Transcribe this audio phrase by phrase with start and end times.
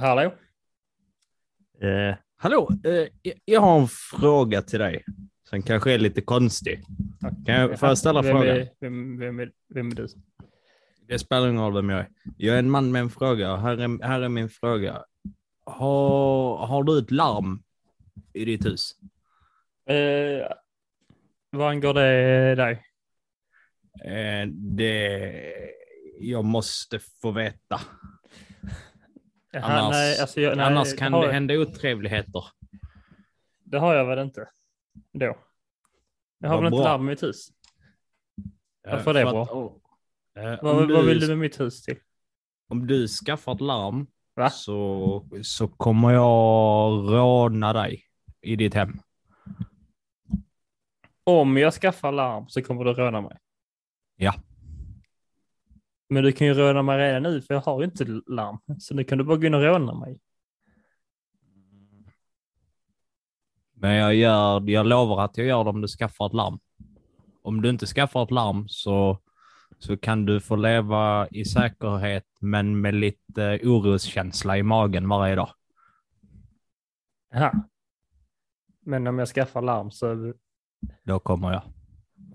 [0.00, 0.32] Hallå?
[1.80, 3.08] Eh, hallå, eh,
[3.44, 5.04] jag- har en fråga till dig
[5.48, 6.84] som kanske är lite konstig.
[7.46, 8.56] Kan jag, jag ställa vem frågan?
[8.56, 10.06] Är, vem, vem, är, vem är du?
[11.08, 12.08] Det spelar ingen roll vem jag är.
[12.36, 15.04] Jag är en man med en fråga och här är, här är min fråga.
[15.64, 17.62] Har, har du ett larm
[18.32, 18.92] i ditt hus?
[19.86, 20.52] Eh,
[21.50, 22.82] vad angår det dig?
[24.04, 25.32] Eh, det...
[26.20, 27.80] Jag måste få veta.
[29.52, 32.44] Annars, nej, alltså jag, nej, annars kan det jag- hända otrevligheter.
[33.64, 34.48] Det har jag väl inte.
[35.12, 35.36] Då.
[36.38, 37.48] Jag har väl inte larm i mitt hus.
[38.84, 39.42] Varför är det bra?
[39.42, 39.72] att- oh,
[40.36, 41.96] eh, Vad, om vad vill du med mitt hus till?
[42.68, 44.50] Om du skaffar ett larm Va?
[44.50, 48.02] så, så kommer jag råna dig
[48.40, 48.98] i ditt hem.
[51.24, 53.38] Om jag skaffar larm så kommer du råna mig.
[54.16, 54.34] Ja.
[56.10, 58.58] Men du kan ju råna mig redan nu för jag har ju inte larm.
[58.78, 60.18] Så nu kan du bara gå in och råna mig.
[63.74, 66.58] Men jag, gör, jag lovar att jag gör det om du skaffar ett larm.
[67.42, 69.18] Om du inte skaffar ett larm så,
[69.78, 75.50] så kan du få leva i säkerhet men med lite oroskänsla i magen varje dag.
[77.32, 77.62] Jaha.
[78.80, 80.34] Men om jag skaffar larm så...
[81.02, 81.62] Då kommer jag.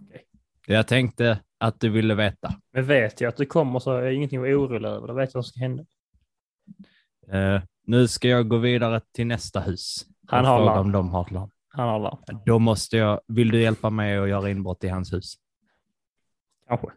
[0.02, 0.26] Okej.
[0.68, 2.54] Jag tänkte att du ville veta.
[2.74, 5.08] Men vet jag att du kommer så jag ingenting att orolig över.
[5.08, 5.86] Då vet jag vad som ska hända.
[7.32, 10.06] Eh, nu ska jag gå vidare till nästa hus.
[10.28, 10.80] Han har larm.
[10.80, 11.50] om de har larm.
[11.68, 12.40] Han har larm.
[12.46, 15.36] Då måste jag, vill du hjälpa mig att göra inbrott i hans hus?
[16.68, 16.88] Kanske.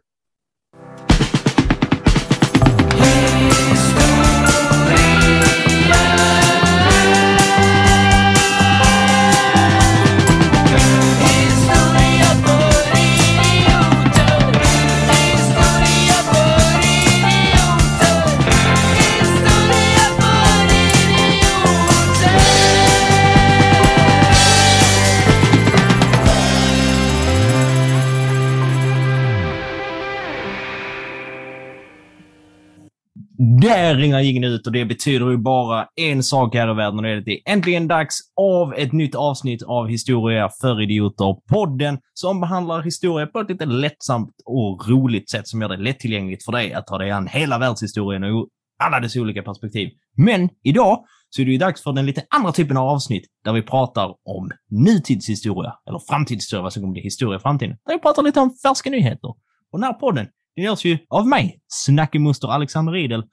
[33.61, 37.03] Där ringar ingen ut och det betyder ju bara en sak här i världen och
[37.03, 41.35] det är att det är äntligen dags av ett nytt avsnitt av Historia för idioter.
[41.49, 46.45] Podden som behandlar historia på ett lite lättsamt och roligt sätt som gör det lättillgängligt
[46.45, 48.47] för dig att ta dig an hela världshistorien och
[48.83, 49.89] alla dess olika perspektiv.
[50.17, 53.53] Men idag så är det ju dags för den lite andra typen av avsnitt där
[53.53, 57.77] vi pratar om nutidshistoria, eller framtidshistoria, vad som kommer bli historia i framtiden.
[57.85, 59.29] Där vi pratar lite om färska nyheter.
[59.71, 63.23] Och den här podden, den görs ju av mig, snackemuster Alexander Riedel,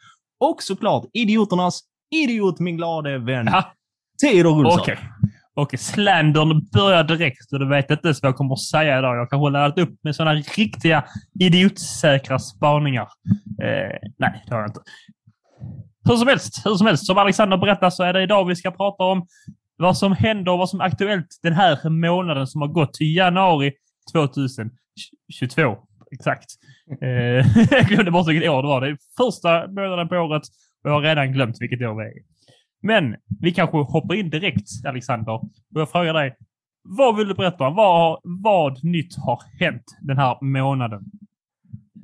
[0.41, 1.81] och såklart idioternas
[2.11, 3.73] idiot, min glade vän, Ja,
[4.23, 4.81] Theodor Olsson.
[4.81, 4.99] okej.
[5.59, 9.17] Okej, slandern börjar direkt och du vet inte ens vad jag kommer att säga idag.
[9.17, 11.05] Jag kanske laddat upp med sådana riktiga
[11.41, 13.09] idiotsäkra spaningar.
[13.63, 14.81] Eh, nej, det har jag inte.
[16.09, 18.71] Hur som helst, hur som helst, som Alexander berättar så är det idag vi ska
[18.71, 19.27] prata om
[19.77, 23.17] vad som händer och vad som är aktuellt den här månaden som har gått till
[23.17, 23.73] januari
[24.13, 25.77] 2022.
[26.19, 26.51] Exakt.
[27.03, 27.09] Eh,
[27.71, 28.81] jag glömde bort vilket år det var.
[28.81, 30.43] Det är första månaden på året
[30.85, 32.13] och jag har redan glömt vilket år det är.
[32.83, 35.33] Men vi kanske hoppar in direkt, Alexander.
[35.35, 36.37] Och jag frågar dig,
[36.99, 37.75] vad vill du berätta om?
[37.75, 41.03] Vad, vad nytt har hänt den här månaden?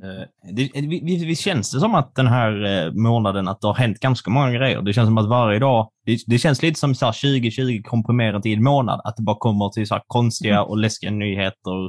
[0.02, 3.74] Eh, Det, vi, vi känns det som att den här eh, månaden att det har
[3.74, 4.82] hänt ganska många grejer.
[4.82, 8.46] Det känns som att varje dag, det, det känns lite som så här 2020 komprimerat
[8.46, 11.84] i en månad, att det bara kommer till så här konstiga och läskiga nyheter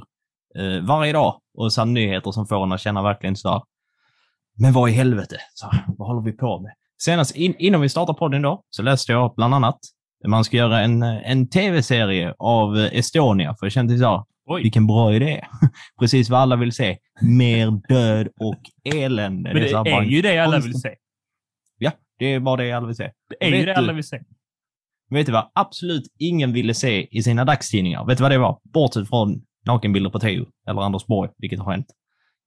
[0.60, 1.40] eh, varje dag.
[1.54, 3.62] Och så nyheter som får en att känna verkligen så här,
[4.60, 6.72] men vad i helvete, så vad håller vi på med?
[7.02, 9.80] Senast in, innan vi startade podden då, så läste jag bland annat
[10.28, 15.16] man ska göra en, en tv-serie av Estonia, för jag kände så Oj, vilken bra
[15.16, 15.46] idé.
[16.00, 16.98] Precis vad alla vill se.
[17.22, 18.62] Mer död och
[18.96, 19.54] elände.
[19.54, 20.96] men det här är bara- ju det alla vill se.
[21.78, 23.12] Ja, det är bara det alla vill se.
[23.40, 24.20] Det är ju det du- alla vill se.
[25.10, 28.06] Vet du vad absolut ingen ville se i sina dagstidningar?
[28.06, 28.60] Vet du vad det var?
[28.64, 31.88] Bortsett från nakenbilder på Theo eller Anders Borg, vilket har hänt.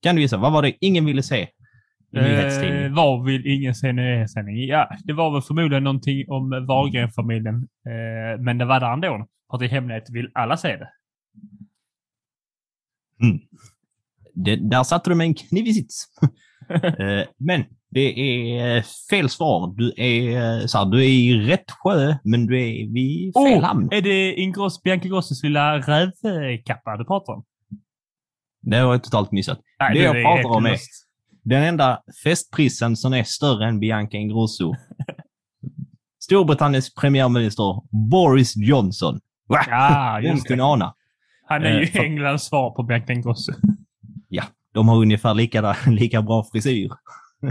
[0.03, 0.37] Kan du gissa?
[0.37, 1.49] Vad var det ingen ville se
[2.13, 4.67] i Eh, vad vill ingen se nyhetssändning?
[4.67, 7.55] Ja, det var väl förmodligen någonting om Wahlgren-familjen.
[7.87, 9.27] Eh, men det var där ändå.
[9.51, 10.91] För att i hemlighet vill alla se det.
[13.23, 13.39] Mm.
[14.35, 16.07] Det, där satte du med en kniv i sits.
[16.99, 17.65] Eh, Men
[17.97, 19.75] det är eh, fel svar.
[19.77, 23.63] Du är, eh, så här, du är i rätt sjö, men du är vid fel
[23.65, 23.89] hamn.
[23.93, 27.45] är det Ingross, Bianca Grosses lilla rävkappa du pratar om?
[28.63, 29.61] Det har jag totalt missat.
[29.81, 30.79] Nej, Det du jag pratar om är-.
[31.43, 34.75] Den enda festprissen som är större än Bianca Ingrosso.
[36.25, 39.21] Storbritanniens premiärminister Boris Johnson.
[39.49, 39.61] Va?
[39.71, 40.67] Ja, just kunde det.
[40.67, 40.95] ana?
[41.49, 43.53] Han är ju Eh, för- Englands svar på Bianca Ingrosso.
[44.75, 46.91] De har ungefär lika, lika bra frisyr.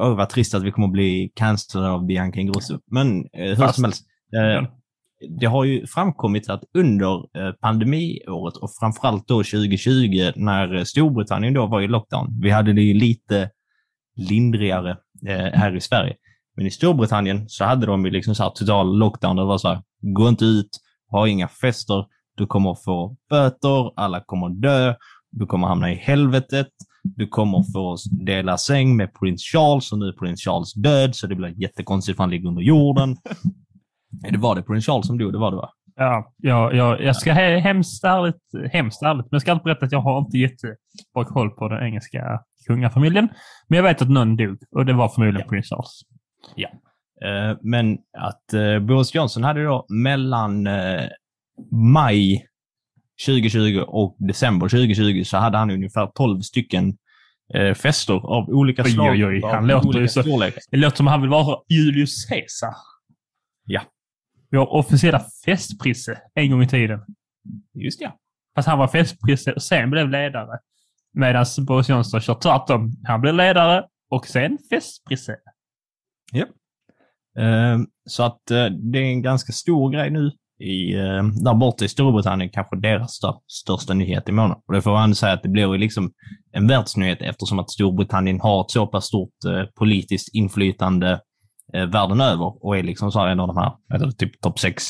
[0.00, 2.78] Åh, vad trist att vi kommer att bli cancellade av Bianca Ingrosso.
[2.86, 4.06] Men eh, hur Fast- som helst.
[4.36, 4.68] Eh,
[5.40, 11.54] det har ju framkommit att under eh, pandemiåret och framförallt då 2020 när eh, Storbritannien
[11.54, 12.40] då var i lockdown.
[12.42, 13.50] Vi hade det ju lite
[14.16, 14.90] lindrigare
[15.28, 16.14] eh, här i Sverige.
[16.56, 19.36] Men i Storbritannien så hade de ju liksom så här total lockdown.
[19.36, 20.70] Det var så här, gå inte ut,
[21.10, 22.06] ha inga fester,
[22.36, 24.94] du kommer få böter, alla kommer dö,
[25.38, 26.68] du kommer hamna i helvetet,
[27.02, 31.26] du kommer få dela säng med prins Charles och nu är prins Charles död så
[31.26, 33.16] det blir jättekonstigt för han ligger under jorden.
[34.30, 35.70] Det var det prins Charles som dog, det var det va?
[35.96, 39.86] Ja, jag, jag, jag ska he, hemskt ärligt, hemskt ärligt, men jag ska inte berätta
[39.86, 43.28] att jag har inte jättebra koll på den engelska kungafamiljen.
[43.68, 46.00] Men jag vet att någon dog och det var förmodligen prins Charles.
[47.24, 51.08] Eh, men att eh, Boris Johnson hade då mellan eh,
[51.72, 52.46] maj
[53.26, 56.96] 2020 och december 2020 så hade han ungefär 12 stycken
[57.54, 59.10] eh, fester av olika Oj, slag.
[59.10, 60.50] oj, oj, av han låter ju så-.
[60.70, 62.74] Det låter som han vill vara Julius Caesar.
[63.64, 63.82] Ja.
[64.52, 67.00] Har officiella festprisse en gång i tiden.
[67.74, 68.18] Just ja.
[68.54, 70.58] Fast han var festprisse och sen blev ledare.
[71.12, 72.92] Medan Boris Johnson kör tvärtom.
[73.04, 75.36] Han blev ledare och sen festprisse.
[77.38, 81.84] Eh, så att eh, det är en ganska stor grej nu i, eh, där borta
[81.84, 84.62] i Storbritannien, kanske deras stör, största nyhet i månaden.
[84.66, 86.12] Och det får man säga att det blir ju liksom
[86.52, 91.20] en världsnyhet eftersom att Storbritannien har ett så pass stort eh, politiskt inflytande
[91.74, 94.58] eh, världen över och är liksom så här en av de här, eller typ topp
[94.58, 94.84] sex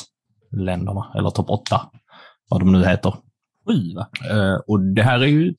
[0.56, 1.80] länderna, eller topp åtta,
[2.48, 3.14] vad de nu heter.
[3.68, 4.08] Sju, va?
[4.30, 5.54] Eh, och det här är ju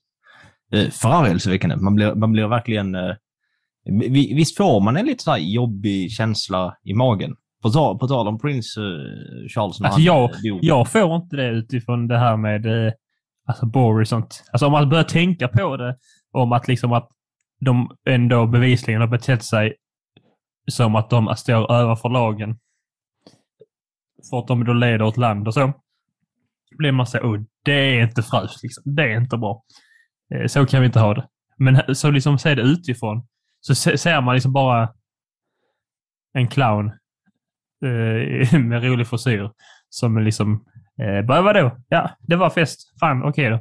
[0.73, 1.75] eh, förargelseväckande.
[1.75, 2.95] Man blir, man blir verkligen...
[2.95, 3.15] Eh,
[3.85, 7.35] vi- visst får man en lite så här jobbig känsla i magen?
[7.65, 8.83] På tal, på tal om prins eh,
[9.55, 10.59] Charles Alltså, jag- eh, dog.
[10.61, 12.93] Jag får inte det utifrån det här med eh,
[13.47, 14.43] alltså Boris och sånt.
[14.51, 15.97] Alltså om man börjar tänka på det,
[16.31, 17.09] om att liksom att
[17.59, 19.73] de ändå bevisligen har betett sig
[20.71, 22.57] som att de står överför lagen.
[24.29, 25.73] För att de då leder ett land och så.
[26.77, 28.95] Blir man så, oh, det är inte fräscht liksom.
[28.95, 29.63] Det är inte bra.
[30.35, 31.27] Eh, Så kan vi inte ha det.
[31.57, 33.27] Men så liksom se det utifrån,
[33.59, 34.89] så se- ser man liksom bara
[36.33, 36.91] en clown
[37.83, 39.49] eh, med rolig frisyr
[39.89, 40.63] som liksom,
[41.01, 41.77] eh, bara vadå?
[41.89, 42.79] Ja, det var fest.
[42.99, 43.59] Fan, okej då.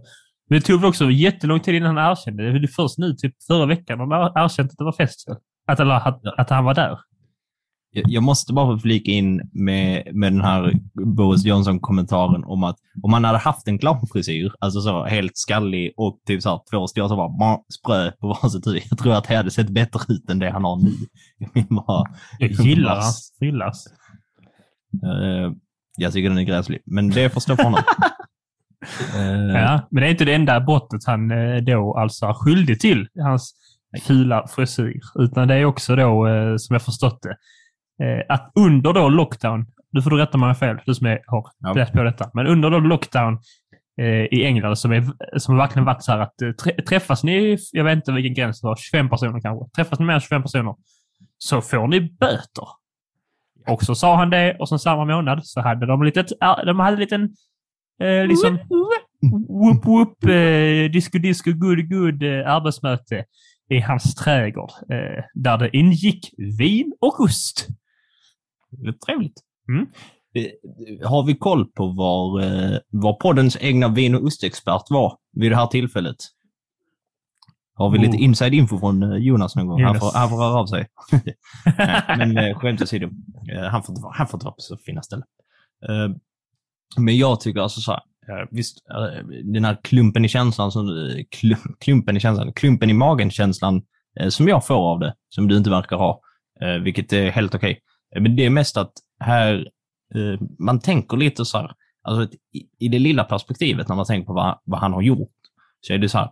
[0.48, 2.42] Men det tog också jättelång tid innan han erkände.
[2.42, 5.28] Det väl först nu, typ förra veckan, har erkänt att det var fest.
[5.66, 6.98] Att, eller, att, att han var där.
[7.94, 10.72] Jag, måste bara flika in med, med den här
[11.16, 16.18] Boris Johnson-kommentaren om att om man hade haft en clownfrisyr, alltså så helt skallig och
[16.26, 18.82] typ så här två stora så bara sprö på varsitt huvud.
[18.90, 20.92] Jag tror att det hade sett bättre ut än det han har nu.
[21.54, 22.04] Jag bara,
[22.38, 23.86] Jag gillar hans frillas.
[25.04, 25.52] Eh,
[25.96, 27.80] jag tycker den är gräslig, men det får stå för honom.
[29.14, 32.80] Eh, Ja, men det är inte det enda brottet han eh, då alltså är skyldig
[32.80, 33.54] till, hans
[34.06, 35.00] fula frisyr.
[35.18, 36.26] Utan det är också då,
[36.58, 37.36] som jag förstått det,
[38.28, 41.20] att under då lockdown, nu får du rätta mig om jag fel, du som är,
[41.26, 41.72] har Ja.
[41.72, 43.38] läst på detta, men under då lockdown
[44.30, 45.04] i England som, är,
[45.38, 48.66] som verkligen varit så här att trä, träffas ni, jag vet inte vilken gräns det
[48.66, 50.74] var, 25 personer kanske, träffas ni mer än 25 personer
[51.38, 52.68] så får ni böter.
[53.66, 56.26] Och så sa han det och sen samma månad så hade de litet,
[56.66, 57.22] de hade en liten
[58.00, 58.58] eh, liksom
[59.48, 63.24] whoop whoop eh, disco disco good good eh, arbetsmöte
[63.70, 67.68] i hans trädgård eh, där det ingick vin och ost.
[68.70, 69.40] Det är trevligt.
[69.68, 69.86] Mm.
[71.04, 75.56] Har vi koll på var, eh, var poddens egna vin och ostexpert var vid det
[75.56, 76.16] här tillfället?
[77.76, 78.22] Har vi lite Oh.
[78.22, 79.82] inside info från eh, Jonas någon gång?
[79.82, 80.12] Han Jonas.
[80.12, 80.86] får, han får röra av sig.
[81.78, 83.08] Nej, men eh, skämt åsido,
[83.52, 85.26] eh, han, får inte han får inte vara på så fina ställen.
[86.96, 88.78] Men jag tycker alltså så här, visst,
[89.44, 90.86] den här klumpen i känslan, som,
[91.30, 93.82] klum, klumpen i känslan, klumpen i magen-känslan
[94.28, 96.20] som jag får av det, som du inte verkar ha,
[96.82, 97.80] vilket är helt okej.
[98.16, 99.68] Eh, Men det är mest att här,
[100.58, 101.70] man tänker lite så här,
[102.02, 102.36] alltså
[102.78, 105.28] i det lilla perspektivet när man tänker på vad, vad han har gjort,
[105.80, 106.30] så är det så här,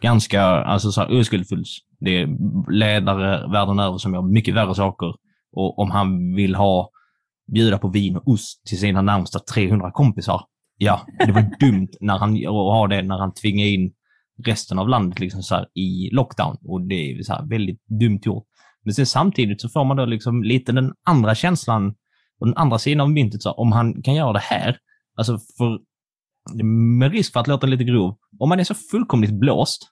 [0.00, 1.68] ganska alltså så här, oskuldsfullt.
[2.00, 2.28] Det är
[2.72, 5.14] ledare världen över som gör mycket värre saker.
[5.52, 6.90] Och om han vill ha,
[7.52, 10.42] bjuda på vin och ost till sina närmsta 300 kompisar,
[10.76, 13.92] ja, det var dumt när han, att ha det när han tvingade in
[14.46, 16.56] resten av landet liksom så här, i lockdown.
[16.64, 18.44] Och det är så här, väldigt dumt gjort.
[18.84, 21.94] Men sen samtidigt så får man då liksom lite den andra känslan
[22.40, 23.42] och den andra sidan av myntet.
[23.42, 24.76] Så här, om han kan göra det här,
[25.16, 25.78] alltså för,
[26.98, 29.88] med risk för att låta lite grov, om man är så fullkomligt blåst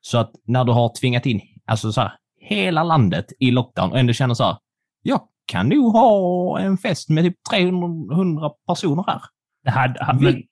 [0.00, 3.98] så att när du har tvingat in alltså så här, hela landet i lockdown och
[3.98, 4.56] ändå känner så här,
[5.02, 9.20] jag kan nog ha en fest med typ 300 personer här.
[9.64, 10.42] Det hade, ha- men,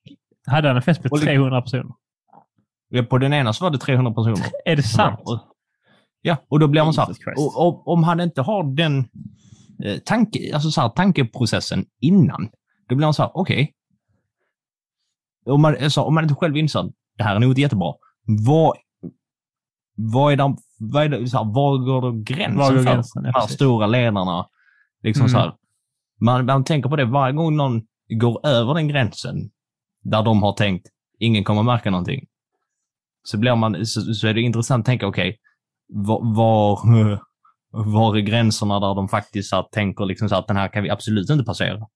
[0.46, 1.92] hade han en fest med Och det- 300 personer?
[3.08, 4.46] På den ena så var det 300 personer.
[4.64, 5.20] Är det sant?
[6.22, 8.98] Ja, och då blir man så här, och, och, om han inte har den
[9.84, 12.48] eh, tanke, alltså så här, tankeprocessen innan,
[12.88, 13.74] då blir man så här, okej.
[15.46, 17.94] Om, man, alltså, om man inte själv inser det här är nog inte jättebra,
[18.46, 18.76] vad,
[19.96, 22.84] vad är det, vad är det, så här, var går då gränsen Var går för
[22.84, 23.24] gränsen?
[23.24, 24.46] Ja, de här stora ledarna?
[25.02, 25.30] Liksom Mm.
[25.30, 25.54] så här,
[26.20, 29.50] man, man tänker på det varje gång någon går över den gränsen
[30.02, 32.26] där de har tänkt, ingen kommer märka någonting.
[33.22, 35.38] Så, blir man, så, så är det intressant att tänka, okej,
[35.88, 36.80] var, var,
[37.92, 40.82] var är gränserna där de faktiskt här, tänker liksom så här, att den här kan
[40.82, 41.86] vi absolut inte passera?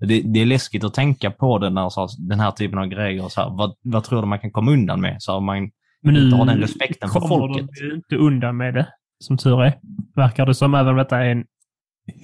[0.00, 2.86] Det, det är läskigt att tänka på det när så här, den här typen av
[2.86, 5.16] grejer, så här, vad, vad tror du man kan komma undan med?
[5.18, 5.70] Så här, man
[6.02, 7.66] Men inte har den respekten för folket.
[7.80, 8.88] de inte undan med det,
[9.24, 9.72] som tur är.
[10.16, 11.44] Verkar det som, även om detta är en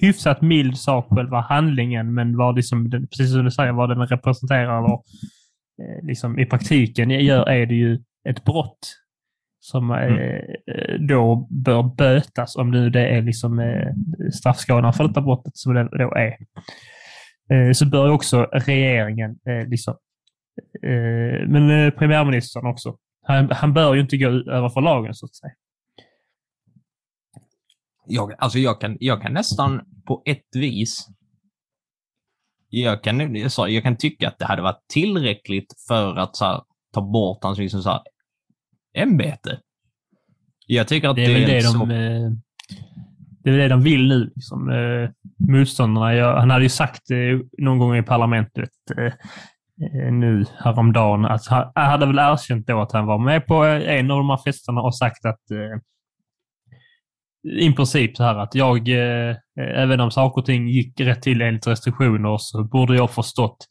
[0.01, 4.77] hyfsat mild sak, själva handlingen, men vad liksom, precis som du säger, vad den representerar
[4.79, 8.79] eller eh, liksom i praktiken gör, är det ju ett brott
[9.59, 10.19] som eh, Mm.
[10.19, 13.61] eh, då bör bötas om nu det är liksom
[14.33, 16.33] straffskalan för detta brottet som det då är.
[17.49, 19.97] Eh, så bör också regeringen eh, liksom
[20.83, 22.97] eh, men premiärministern också.
[23.21, 25.53] Han, han bör ju inte gå över för lagen så att säga.
[28.07, 31.07] Jag, alltså jag kan, jag kan nästan på ett vis
[32.69, 36.45] jag kan, jag sa, jag kan tycka att det hade varit tillräckligt för att så
[36.45, 36.61] här,
[36.93, 38.01] ta bort hans liksom, så här,
[38.93, 39.59] ämbete.
[40.67, 42.31] Jag tycker att Det är väl det så, de, eh,
[43.45, 44.31] det är det de vill nu.
[44.35, 45.09] Liksom, eh,
[45.49, 46.13] motståndarna.
[46.13, 51.47] Jag, han hade ju sagt eh, någon gång i parlamentet eh, eh nu häromdagen att
[51.47, 54.39] han, hade väl erkänt då att han var med på eh, en av de här
[54.45, 55.79] festerna och sagt att eh,
[57.59, 61.41] i princip så här att jag, eh, även om saker och ting gick rätt till
[61.41, 63.67] enligt restriktioner, så borde jag förstått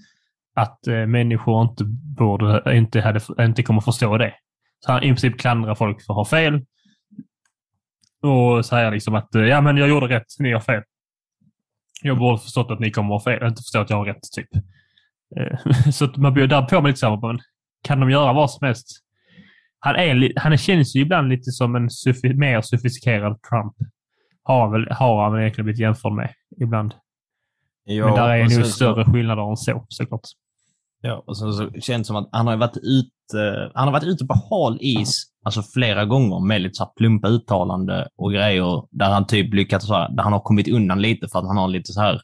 [0.56, 1.84] att eh, människor inte,
[2.18, 4.34] borde, inte, hade, inte kommer förstå det.
[4.80, 6.60] Så han i princip klandrar folk för att ha fel.
[8.24, 10.82] Och säger liksom att eh, ja, men jag gjorde rätt, ni har fel.
[12.02, 14.22] Jag borde förstått att ni kommer att ha fel, inte förstå att jag har rätt,
[14.36, 14.48] typ.
[15.36, 17.38] Eh, Så att man där på mig lite så men
[17.82, 18.86] kan de göra vad som helst?
[19.78, 23.74] Han, är, han känns ju ibland lite som en sofi- mer sofistikerad Trump.
[24.42, 26.94] Har han, väl, har han väl egentligen blivit jämförd med ibland.
[27.84, 30.20] ja, men där är nog större skillnader än så, såklart.
[31.06, 34.04] Ja, och sen så känns det som att han har varit ute, han har varit
[34.04, 38.82] ute på hal is alltså flera gånger med lite så här plumpa uttalande och grejer
[38.90, 41.56] där han typ lyckats så här, där han har kommit undan lite för att han
[41.56, 42.20] har lite så här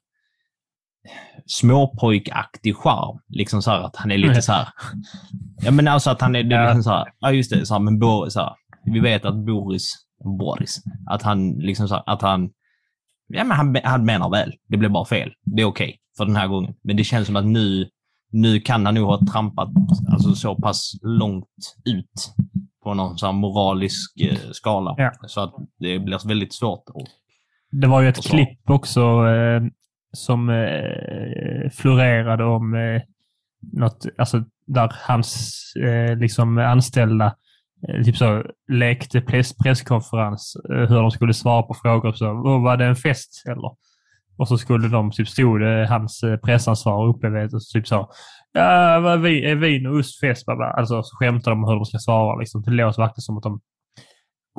[1.47, 3.19] småpojkaktig charm.
[3.29, 4.69] Liksom så här att han är lite så här.
[5.63, 7.75] Ja, men alltså att han är, det är liksom så här, ja just det, så
[7.75, 8.53] här, men Bo, så här,
[8.85, 9.95] vi vet att Boris,
[10.39, 12.51] Boris, att han liksom så här, att han,
[13.29, 14.53] ja men han, han menar väl.
[14.69, 15.31] Det blev bara fel.
[15.45, 16.75] Det är okej för den här gången.
[16.85, 17.89] Men det känns som att nu,
[18.33, 19.69] nu kan han nog ha trampat
[20.13, 21.47] alltså, så pass långt
[21.85, 22.33] ut
[22.85, 24.95] på någon sån moralisk eh, skala.
[24.99, 25.13] Ja.
[25.27, 26.83] Så att det blir väldigt svårt.
[26.89, 27.07] att-
[27.81, 29.63] Det var ju ett klipp också eh,
[30.13, 33.03] som eh, florerade om eh,
[33.73, 37.35] något, alltså där hans eh, liksom anställda
[37.89, 42.13] eh, typ så lekte press, presskonferens eh, hur de skulle svara på frågor.
[42.13, 43.71] Så, "Åh, var det en fest eller?
[44.41, 48.11] Och så skulle de, typ stod det hans eh, pressansvarig uppe vid och typ så
[48.53, 50.47] Ja, vad är vi- är vin och ost fest?
[50.47, 52.39] bla, bla." Alltså så skämtade de om hur de ska svara.
[52.39, 52.63] Liksom.
[52.63, 53.61] Det låter verkligen som att de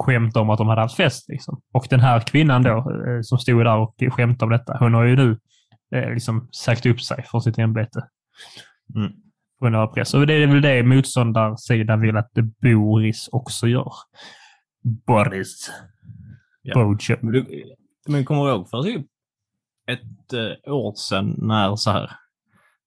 [0.02, 1.30] skämtade om att de hade haft fest.
[1.30, 1.62] Liksom.
[1.74, 5.04] Och den här kvinnan då, eh, som stod där och skämtade om detta, hon har
[5.04, 5.40] ju nu
[5.96, 8.08] eh, liksom sagt upp sig från sitt ämbete.
[8.96, 9.12] Mm.
[9.60, 10.14] På grund av press.
[10.14, 13.92] Och det är väl det motståndarsidan vill att Boris också gör.
[15.08, 15.72] Boris.
[16.62, 16.74] Ja.
[16.74, 16.98] Bojo.
[17.22, 17.46] Men, du,
[18.08, 19.06] men kommer du ihåg för typ
[19.88, 22.12] ett eh, år sedan när så här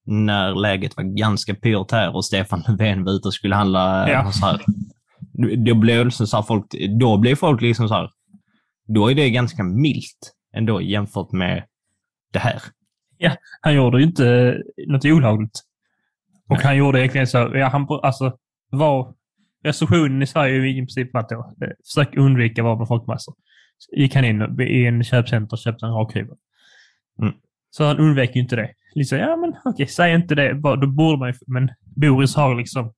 [0.06, 4.06] när läget var ganska pyrt här och Stefan Löfven var ute och skulle handla.
[4.06, 4.32] eh, Ja.
[4.32, 4.60] Så här,
[5.64, 6.64] det blev liksom så folk,
[7.00, 8.10] då blev folk liksom så här,
[8.86, 11.64] då är det ganska milt ändå jämfört med
[12.32, 12.62] det här.
[13.60, 15.60] Han gjorde ju inte något olagligt.
[16.48, 16.64] Och Nej.
[16.64, 18.36] han gjorde egentligen så, ja, han, alltså,
[18.70, 19.14] var,
[19.64, 22.88] restriktionen i Sverige är ju i princip att då, eh, försök undvika att vara med
[22.88, 23.34] folkmassor.
[23.96, 26.36] Gick han in i en köpcenter och köpte en rakhyvel.
[27.23, 27.35] Mm.
[27.71, 28.75] Så han undvek ju inte det.
[28.94, 30.52] Liksom, ja men okej, säg inte det.
[30.54, 32.92] Då borde man ju, men Boris har liksom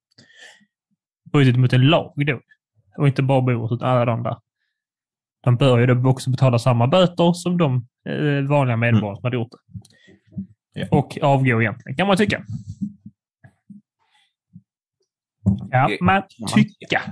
[1.32, 2.40] brutit mot en lag då.
[2.98, 4.36] Och inte bara Boris, utan alla de där.
[5.42, 9.36] De bör ju då också betala samma böter som de eh, vanliga medborgare som hade
[9.36, 10.80] gjort det.
[10.80, 10.86] Ja.
[10.90, 12.44] Och avgå egentligen, kan man tycka.
[15.70, 16.22] Ja, man
[16.54, 17.02] tycka.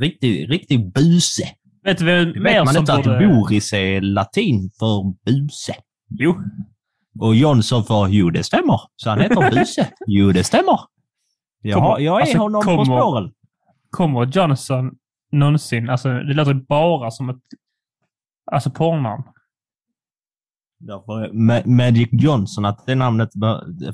[0.00, 1.44] Riktig, riktig buse.
[1.84, 3.26] Vet du vem mer man som inte att borde...
[3.28, 5.74] Boris är latin för buse?
[6.08, 6.34] Jo,
[7.20, 8.80] Och Jonsson för jo, det stämmer.
[8.96, 9.88] Så han heter Buse.
[10.06, 10.80] jo, det stämmer.
[11.62, 13.32] Jag, har, Kommer- jag är alltså, honom på kommer- spåren.
[13.90, 14.90] kommer Johnson
[15.32, 15.90] någonsin.
[15.90, 17.36] Alltså, det låter bara som ett
[18.52, 19.22] alltså porrnamn.
[20.78, 23.30] Därför Ma- Magic Johnson, att det namnet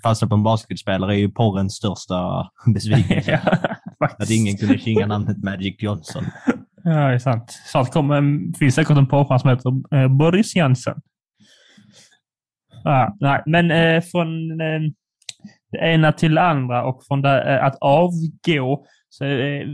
[0.02, 3.40] fastnar på en basketspelare är ju porrens största besvikelse.
[3.44, 4.06] ja.
[4.18, 6.24] Att ingen kunde kinga namnet Magic Johnson.
[6.84, 7.50] Ja, det är sant.
[7.66, 10.96] Snart kommer, en- finns säkert en porrstjärna som heter eh, Boris Jansen.
[12.84, 14.80] Ja, nej, men eh, från eh,
[15.72, 19.30] det ena till det andra och från det, eh, att avgå så eh,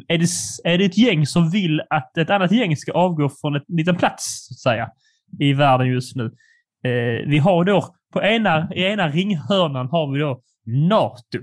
[0.09, 0.29] är, det,
[0.65, 3.97] är det ett gäng som vill att ett annat gäng ska avgå från en liten
[3.97, 4.91] plats, så att säga,
[5.39, 6.25] i världen just nu.
[6.85, 11.39] Eh, vi har då, på ena, i ena ringhörnan har vi då NATO.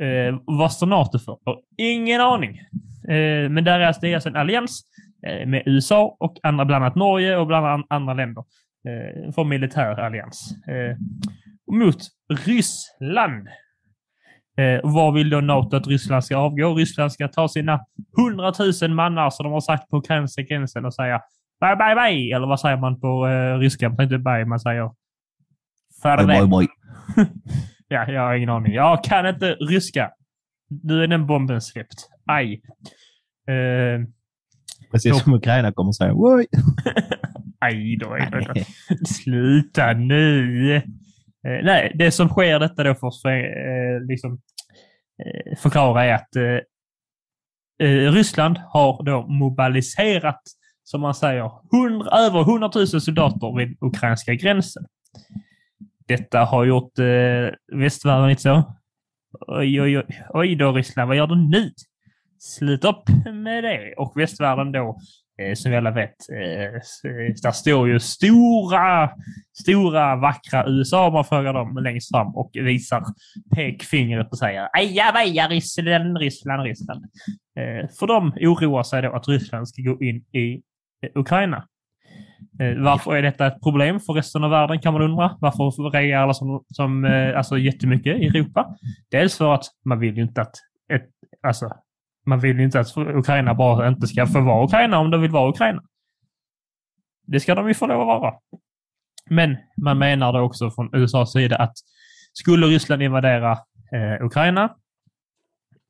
[0.00, 1.38] Eh, vad står NATO för?
[1.76, 2.58] Ingen aning.
[3.08, 4.82] Eh, men där är det alltså en allians
[5.26, 8.44] eh, med USA och andra, bland annat Norge och bland annat andra länder.
[8.88, 10.54] Eh, för militär allians.
[10.68, 10.96] Eh,
[11.76, 11.96] mot
[12.46, 13.48] Ryssland.
[14.58, 16.74] Eh, vad vill då NATO att Ryssland ska avgå?
[16.74, 17.80] Ryssland ska ta sina
[18.16, 21.20] hundratusen mannar som de har sagt på ukrainska gränsen och säga
[21.60, 22.36] bye, bye, bye.
[22.36, 23.88] Eller vad säger man på eh, ryska?
[23.88, 24.90] Man säger inte bye, man säger
[26.02, 26.66] farväl.
[27.92, 28.72] Ja, jag har ingen aning.
[28.72, 30.10] Jag kan inte ryska.
[30.82, 32.08] Nu är den bomben släppt.
[32.26, 32.62] Aj.
[33.48, 34.06] Eh,
[34.90, 36.46] Precis som Ukraina kommer säga Oj!
[37.60, 38.60] aj då, aj då, då.
[39.06, 40.74] Sluta nu!
[40.76, 40.82] Eh,
[41.42, 44.40] nej, det som sker detta då för att eh, liksom,
[45.24, 50.42] eh, förklara är att eh, Ryssland har då mobiliserat,
[50.84, 51.50] som man säger,
[51.88, 54.84] 100, över 100 000 soldater vid ukrainska gränsen.
[56.10, 58.62] Detta har gjort eh, västvärlden lite så.
[59.46, 61.70] Oj, oj, oj, oj då Ryssland, vad gör du nu?
[62.38, 63.02] Slut upp
[63.32, 63.94] med det.
[63.96, 64.98] Och västvärlden då,
[65.42, 66.72] eh, som vi alla vet, eh,
[67.42, 69.10] där står ju stora,
[69.62, 73.04] stora vackra USA om man frågar dem längst fram och visar
[73.54, 77.04] pekfingret och säger ajabaja Ryssland, Ryssland, Ryssland.
[77.58, 80.54] Eh, för de oroar sig då att Ryssland ska gå in i
[81.02, 81.66] eh, Ukraina.
[82.60, 85.36] Eh, varför är detta ett problem för resten av världen kan man undra.
[85.40, 88.76] Varför reagerar alla som, som eh, alltså jättemycket i Europa?
[89.10, 90.54] Dels för att man vill ju inte att
[90.92, 91.08] ett,
[91.42, 91.70] alltså,
[92.26, 95.30] man vill ju inte att Ukraina bara inte ska få vara Ukraina om de vill
[95.30, 95.82] vara Ukraina.
[97.26, 98.34] Det ska de ju få lov att vara.
[99.30, 101.74] Men man menar då också från USAs sida att
[102.32, 103.52] skulle Ryssland invadera
[103.92, 104.74] eh, Ukraina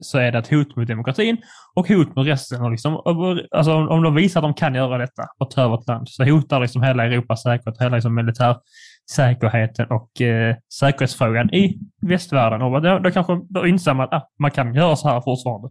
[0.01, 1.37] så är det ett hot mot demokratin
[1.75, 2.63] och hot mot resten.
[2.63, 3.03] Och liksom,
[3.51, 6.25] alltså, om- de visar att de kan göra detta och ta över ett land så
[6.25, 12.63] hotar liksom hela Europas säkerhet, hela liksom militärsäkerheten och eh, säkerhetsfrågan i västvärlden.
[12.63, 15.69] Och då, då kanske då inser man att ah, man kan göra så här fortfarande.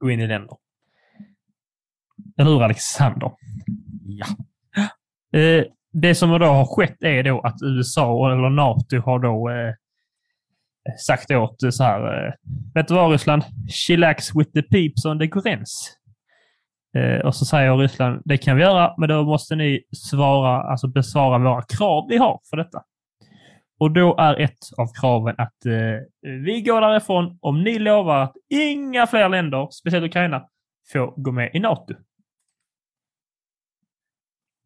[0.00, 0.56] Gå in i länder.
[2.38, 3.30] Eller hur Alexander?
[4.06, 4.26] Ja.
[5.40, 9.74] Eh, det som då har skett är då att USA eller NATO har då eh,
[11.06, 12.26] sagt åt eh, så här.
[12.26, 12.32] Eh,
[12.74, 13.42] vet du vad Ryssland?
[13.68, 15.98] Chillax with the peeps on the gräns.
[16.96, 20.88] Eh, och så säger Ryssland, det kan vi göra, men då måste ni svara, alltså
[20.88, 22.82] besvara våra krav vi har för detta.
[23.78, 28.34] Och då är ett av kraven att eh, vi går därifrån om ni lovar att
[28.50, 30.48] inga fler länder, speciellt Ukraina,
[30.92, 31.94] får gå med i NATO.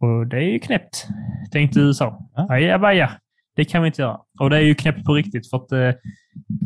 [0.00, 1.06] Och det är ju knäppt,
[1.52, 2.28] tänkte USA.
[2.34, 2.46] Ja.
[2.50, 3.10] Ajabaja,
[3.58, 4.20] det kan vi inte göra.
[4.40, 6.00] Och det är ju knäppt på riktigt, för att eh,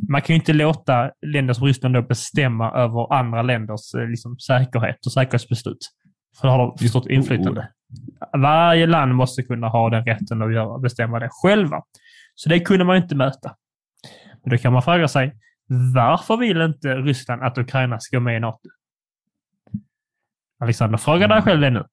[0.09, 4.39] man kan ju inte låta länder som Ryssland då bestämma över andra länders eh, liksom,
[4.39, 5.79] säkerhet och säkerhetsbeslut.
[6.41, 7.69] För då har de stort inflytande.
[8.33, 11.83] Varje land måste kunna ha den rätten att göra, bestämma det själva.
[12.35, 13.55] Så det kunde man inte möta.
[14.43, 15.33] Men då kan man fråga sig,
[15.95, 18.69] varför vill inte Ryssland att Ukraina ska gå med i NATO?
[20.61, 21.85] Alexander, fråga dig själv det nu.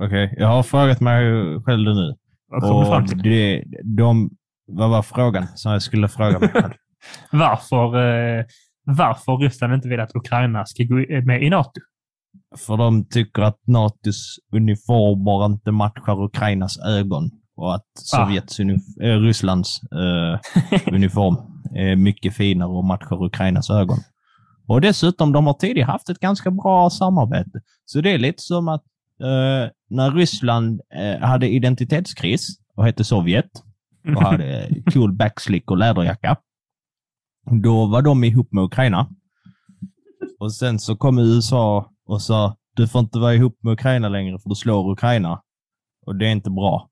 [0.00, 1.22] Okej, jag har frågat mig
[1.64, 2.16] själv det nu.
[2.52, 3.22] Vad kommer du fram till?
[3.22, 4.30] det, de,
[4.66, 6.50] vad var frågan som jag skulle fråga mig?
[7.32, 8.44] Varför, eh,
[8.84, 10.94] varför Ryssland inte vill att Ukraina ska gå
[11.26, 11.80] med i NATO?
[12.58, 19.20] För de tycker att NATOs uniformer inte matchar Ukrainas ögon och att Sovjets unif- äh,
[19.20, 20.40] Rysslands eh,
[20.94, 21.36] uniform
[21.74, 23.98] är mycket finare och matchar Ukrainas ögon.
[24.66, 27.60] Och dessutom, de har tidigare haft ett ganska bra samarbete.
[27.84, 28.82] Så det är lite som att
[29.22, 33.50] eh, när Ryssland eh, hade identitetskris och hette Sovjet
[34.16, 36.36] och hade cool backslick och läderjacka,
[37.62, 39.08] då var de ihop med Ukraina.
[40.38, 44.38] Och sen så kom USA och sa du får inte vara ihop med Ukraina längre
[44.38, 45.42] för du slår Ukraina.
[46.06, 46.88] Och det är inte bra.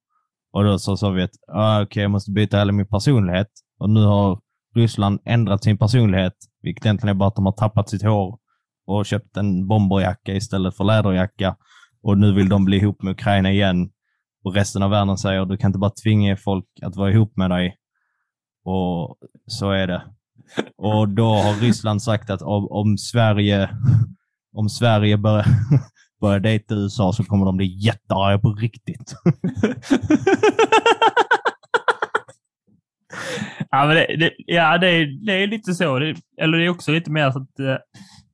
[0.53, 3.49] Och då sa Sovjet, ah, okej jag måste byta hela min personlighet.
[3.79, 4.41] Och nu har
[4.75, 8.39] Ryssland ändrat sin personlighet, vilket egentligen är bara att de har tappat sitt hår
[8.87, 11.57] och köpt en bomberjacka istället för läderjacka.
[12.03, 13.91] Och nu vill de bli ihop med Ukraina igen.
[14.45, 17.51] Och resten av världen säger, du kan inte bara tvinga folk att vara ihop med
[17.51, 17.77] dig.
[18.65, 20.03] Och så är det.
[20.77, 23.71] Och då har Ryssland sagt att om, om Sverige
[24.53, 25.47] om Sverige börjar,
[26.21, 29.15] börjar dejta USA så kommer de bli jättearga på riktigt.
[33.73, 35.99] Ja, men det, det, ja, det, är, det är lite så.
[35.99, 37.77] Det, eller det är också lite mer så att, eh,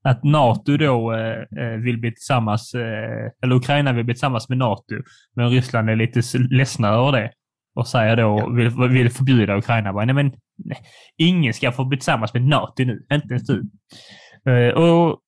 [0.06, 4.58] att NATO då eh, eh, vill bli tillsammans, eh, eller Ukraina vill bli tillsammans med
[4.58, 4.94] NATO,
[5.36, 7.30] men Ryssland är lite ledsna över det
[7.74, 8.48] och säger då, Ja.
[8.48, 9.92] vill, vill förbjuda Ukraina.
[9.92, 10.32] Bara, nej, men
[10.64, 10.78] nej,
[11.16, 13.68] ingen ska få bli tillsammans med NATO nu, inte ens du.
[14.50, 15.18] Eh, och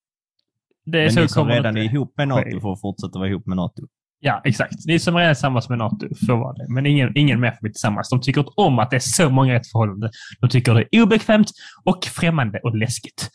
[0.85, 3.47] det är Men så ni som redan är ihop med NATO får fortsätta vara ihop
[3.47, 3.83] med NATO.
[4.21, 4.75] Ja, exakt.
[4.87, 6.67] Ni som redan är tillsammans med NATO får vara det.
[6.69, 8.09] Men ingen, ingen mer får bli tillsammans.
[8.11, 10.11] De tycker inte om att det är så många i ett förhållande.
[10.41, 11.51] De tycker det är obekvämt
[11.85, 13.31] och främmande och läskigt.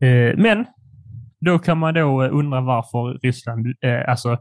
[0.00, 0.66] Eh, men
[1.40, 4.38] då kan man då eh, undra varför Ryssland, eh, alltså,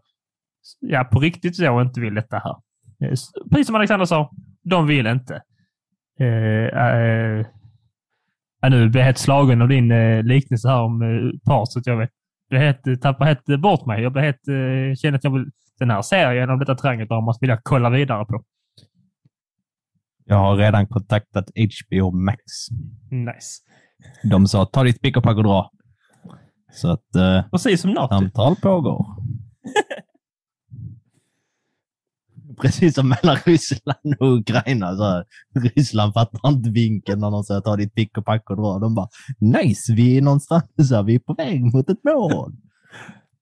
[0.80, 2.56] ja, på riktigt så inte vill detta här.
[3.50, 4.32] Precis som Alexander sa,
[4.64, 5.42] de vill inte.
[8.62, 11.80] Ja, nu blir jag helt slagen av din eh, liknelse här om eh, par, så
[11.80, 12.10] att jag vet
[12.50, 14.04] jag helt, tappar helt bort mig.
[14.04, 17.50] Jag blir helt, eh, känner att jag vill, den här serien om detta triangeldrama vill
[17.50, 18.44] jag kolla vidare på.
[20.26, 22.42] Jag har redan kontaktat HBO Max.
[23.12, 23.62] Nice.
[24.24, 25.72] De sa ta ditt pick och pack och dra.
[26.72, 28.16] Så att eh, Precis som NATO.
[28.16, 29.06] samtal pågår.
[32.62, 34.96] Precis som mellan Ryssland och Ukraina.
[34.96, 35.26] Så här.
[35.76, 38.80] Ryssland fattar inte vinkeln när de säger ta ditt pick och pack och dra.
[38.80, 39.08] De bara
[39.40, 40.64] nice, vi är någonstans.
[40.90, 42.54] Så här, vi är på väg mot ett mål.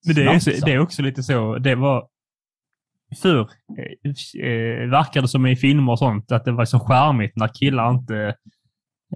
[0.06, 1.58] Men det är, så, det är också lite så.
[1.58, 2.08] Det var
[3.22, 7.48] förr eh, eh, verkade som i filmer och sånt att det var så charmigt när
[7.48, 8.36] killar inte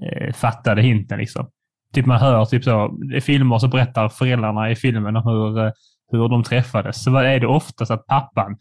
[0.01, 1.19] eh, fattade hinten.
[1.19, 1.49] Liksom.
[1.93, 5.71] Typ man hör typ så, i filmer så berättar föräldrarna i filmen om hur, eh,
[6.11, 7.03] hur de träffades.
[7.03, 8.57] Så är det oftast att pappan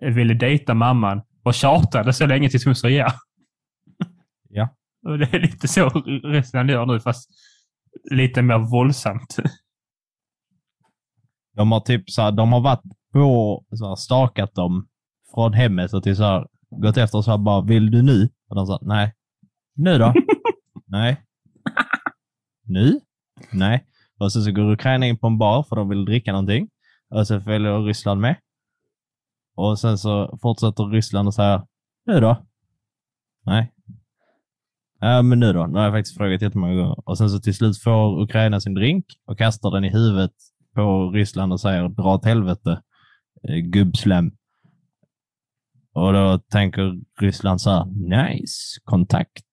[0.00, 3.12] ville dejta mamman och tjatade så länge tills hon sa ja.
[4.48, 4.68] Ja.
[5.06, 5.88] Och det är lite så
[6.24, 7.30] Ryssland gör nu, fast
[8.10, 9.36] lite mer våldsamt.
[11.56, 14.88] De har typ så här, de har varit på, så här, stakat dem
[15.34, 18.28] från hemmet och till så här, gått efter och så här, bara, vill du nu?
[18.48, 19.14] Och de sa, nej.
[19.74, 20.14] Nu då?
[20.88, 21.22] nej.
[22.64, 23.00] Nu?
[23.52, 23.84] Nej.
[24.18, 26.68] Och sen så går Ukraina in på en bar för de vill dricka någonting.
[27.10, 28.36] Och så följer Ryssland med.
[29.56, 31.62] Och sen så fortsätter Ryssland och säger,
[32.06, 32.46] nu då?
[33.46, 33.72] Nej.
[35.00, 35.66] Ja, men nu då?
[35.66, 37.08] Nu har jag faktiskt frågat jättemånga gånger.
[37.08, 40.32] Och sen så till slut får Ukraina sin drink och kastar den i huvudet
[40.74, 42.82] på Ryssland och säger dra åt helvete,
[43.48, 44.30] eh, gubbslem.
[45.92, 49.44] Och då tänker Ryssland så här, nice, kontakt.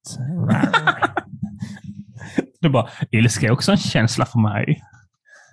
[2.66, 4.82] Det bara, ilska är också en känsla för mig.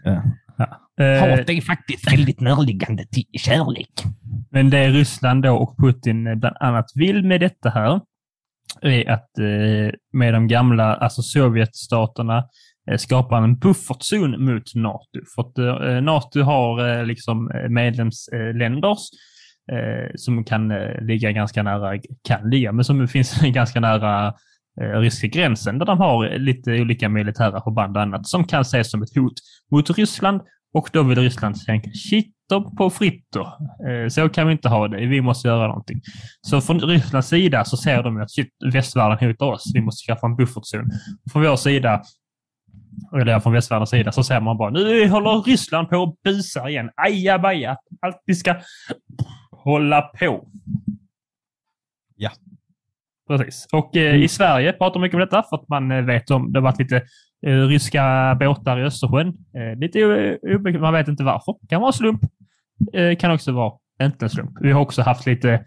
[0.04, 0.22] Ja.
[0.56, 1.04] Ja.
[1.04, 4.02] Eh, Hat är faktiskt väldigt närliggande till kärlek.
[4.50, 8.00] men det Ryssland då och Putin bland annat vill med detta här
[8.82, 12.44] är att eh, med de gamla, alltså Sovjetstaterna,
[12.90, 15.20] eh, skapa en buffertzon mot NATO.
[15.34, 18.96] För att eh, NATO har liksom medlemsländer
[20.14, 20.68] som kan
[21.00, 21.98] ligga ganska nära,
[22.28, 24.34] kan ligga, men som finns ganska nära
[24.80, 28.90] Eh, ryska gränsen där de har lite olika militära förband och annat som kan ses
[28.90, 29.34] som ett hot
[29.70, 30.40] mot Ryssland
[30.74, 32.34] och då vill Ryssland tänka shit
[32.78, 33.58] på fritt då,
[33.88, 35.06] eh, så kan vi inte ha det.
[35.06, 36.00] Vi måste göra någonting.
[36.40, 39.70] Så från Rysslands sida så ser de att shit, västvärlden hotar oss.
[39.74, 40.90] Vi måste skaffa en buffertzon.
[41.32, 42.02] Från vår sida,
[43.20, 46.90] eller från västvärldens sida, så ser man bara nu håller Ryssland på att busa igen.
[46.96, 47.76] Ajabaja.
[48.00, 48.54] Allt vi ska
[49.50, 50.48] hålla på.
[52.16, 52.30] Ja.
[53.28, 53.66] Precis.
[53.72, 56.52] Och eh, i Sverige pratar man mycket om detta för att man eh, vet om
[56.52, 56.96] det har varit lite
[57.46, 59.28] eh, ryska båtar i Östersjön.
[59.28, 61.54] Eh, lite o- obekvämt, man vet inte varför.
[61.68, 62.20] Kan vara slump.
[62.92, 64.50] Eh, kan också vara inte en slump.
[64.60, 65.64] Vi har också haft lite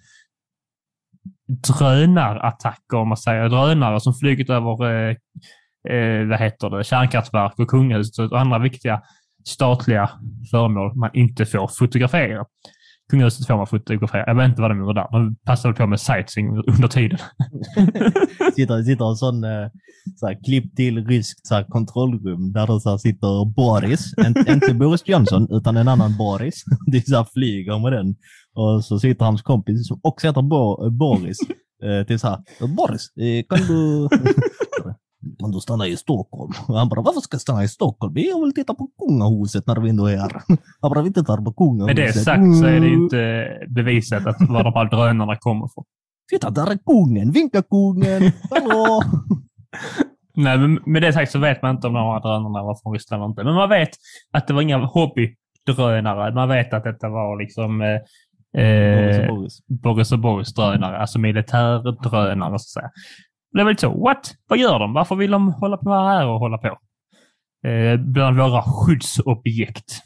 [1.48, 3.50] drönarattacker, om man säger.
[3.50, 5.16] Drönare som flugit över eh,
[5.96, 9.02] eh, vad heter det, kärnkraftverk och kungahuset och andra viktiga
[9.46, 10.10] statliga
[10.52, 12.46] föremål man inte får fotografera.
[13.10, 14.24] Kungahuset får man fotografera.
[14.28, 15.08] Jag vet inte vad de gjorde där.
[15.12, 17.18] De passade på med sightseeing under tiden.
[18.56, 19.68] sitter, sitter en sån eh,
[20.16, 24.54] så här, klipp till ryskt så här, kontrollrum där det så här, sitter Boris, en,
[24.54, 26.64] inte Boris Johnson utan en annan Boris.
[26.92, 28.16] Det så här, flyger med den.
[28.54, 31.38] Och så sitter hans kompis som också heter Bo, Boris.
[31.84, 32.40] Eh, till så här,
[32.76, 34.08] Boris, eh, kan du,
[35.46, 36.52] kan du stanna i Stockholm?
[36.68, 38.14] Och han bara, varför ska jag stanna i Stockholm?
[38.16, 40.32] Jag vill titta på kungahuset när vi ändå är här.
[40.82, 41.98] Han bara, vi tittar på kungahuset.
[41.98, 45.66] Med det sagt så är det ju inte bevisat att var de här drönarna kommer
[45.66, 45.84] ifrån.
[46.32, 47.32] Titta, där är kungen!
[47.32, 48.32] Vinka kungen!
[48.50, 49.04] Hallå!
[50.36, 52.94] Nej, men med det sagt så vet man inte om de här drönarna var från
[52.94, 53.44] Ryssland eller inte.
[53.44, 53.90] Men man vet
[54.32, 56.34] att det var inga hobbydrönare.
[56.34, 58.00] Man vet att detta var liksom eh,
[58.56, 59.60] Boris och eh, Boris.
[59.68, 62.90] Boris och Boris drönare, alltså militärdrönare så att säga.
[63.58, 64.36] Det var lite så, what?
[64.48, 64.94] Vad gör de?
[64.94, 66.78] Varför vill de hålla på här och hålla på?
[67.66, 70.02] eh, bland våra skyddsobjekt.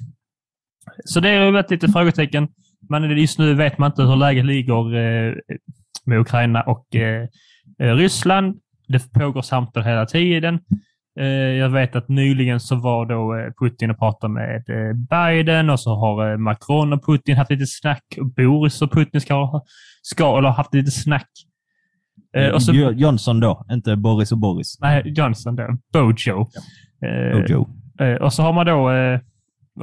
[1.06, 2.48] Så det är ett lite frågetecken.
[2.90, 5.34] Men just nu vet man inte hur läget ligger eh,
[6.06, 7.28] med Ukraina och eh,
[7.80, 8.60] eh Ryssland.
[8.88, 10.60] Det pågår samtal hela tiden.
[11.20, 14.64] Eh, jag vet att nyligen så var då eh, Putin och pratade med
[15.10, 18.04] Biden och så har Macron och Putin haft lite snack.
[18.36, 19.62] Boris och Putin ska,
[20.02, 21.30] ska eller haft lite snack.
[22.54, 24.78] Och så, Johnson då, inte Boris och Boris.
[24.80, 25.78] Nej, Johnson då.
[25.94, 26.48] Bojo.
[27.00, 27.32] Ja.
[27.34, 27.68] Bojo.
[28.22, 28.92] Och så har man då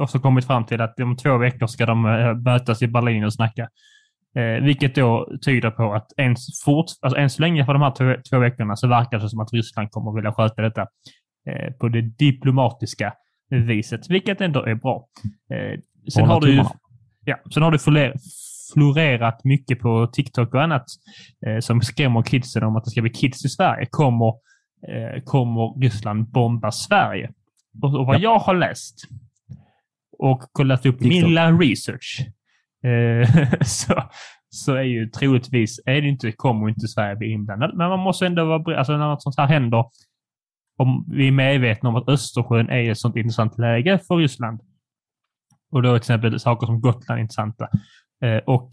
[0.03, 2.01] också kommit fram till att om två veckor ska de
[2.43, 3.69] mötas i Berlin och snacka.
[4.37, 7.91] Eh, vilket då tyder på att än, fort, alltså än så länge för de här
[7.91, 10.81] två, två veckorna så verkar det som att Ryssland kommer att vilja sköta detta
[11.49, 13.13] eh, på det diplomatiska
[13.49, 15.07] viset, vilket ändå är bra.
[15.53, 15.79] Eh,
[16.13, 16.63] sen, har du,
[17.25, 17.79] ja, sen har du
[18.73, 20.85] florerat mycket på TikTok och annat
[21.47, 23.87] eh, som skrämmer kidsen om att det ska bli kids i Sverige.
[23.89, 24.27] Kommer,
[24.87, 27.31] eh, kommer Ryssland bomba Sverige?
[27.81, 28.19] Och, och vad ja.
[28.19, 29.03] jag har läst
[30.19, 31.09] och kollat upp TikTok.
[31.09, 32.27] min lilla research
[32.83, 33.29] Eh,
[33.61, 34.03] så,
[34.49, 37.77] så är ju troligtvis, är det inte, kommer inte Sverige bli inblandad.
[37.77, 39.85] Men man måste ändå vara alltså när något sånt här händer,
[40.77, 44.61] om vi är medvetna om att Östersjön är ett sånt intressant läge för Ryssland.
[45.71, 47.69] Och då är till exempel saker som Gotland intressanta.
[48.23, 48.69] Eh, och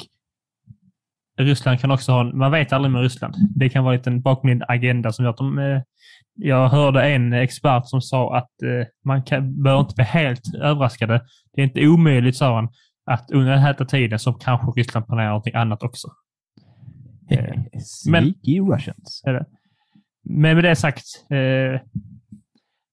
[1.39, 3.35] Ryssland kan också ha, man vet aldrig med Ryssland.
[3.57, 5.83] Det kan vara en liten bakomliggande agenda som gör att de, eh,
[6.35, 8.51] jag hörde en expert som sa att
[9.05, 11.21] man kan, bör inte bli helt överraskade.
[11.53, 12.69] Det är inte omöjligt, sa han,
[13.07, 16.09] att under den här tiden så kanske Ryssland planerar någonting annat också.
[17.31, 17.61] Eh,
[18.09, 18.35] men,
[18.73, 19.23] Russians.
[20.25, 21.81] Men med det sagt, eh,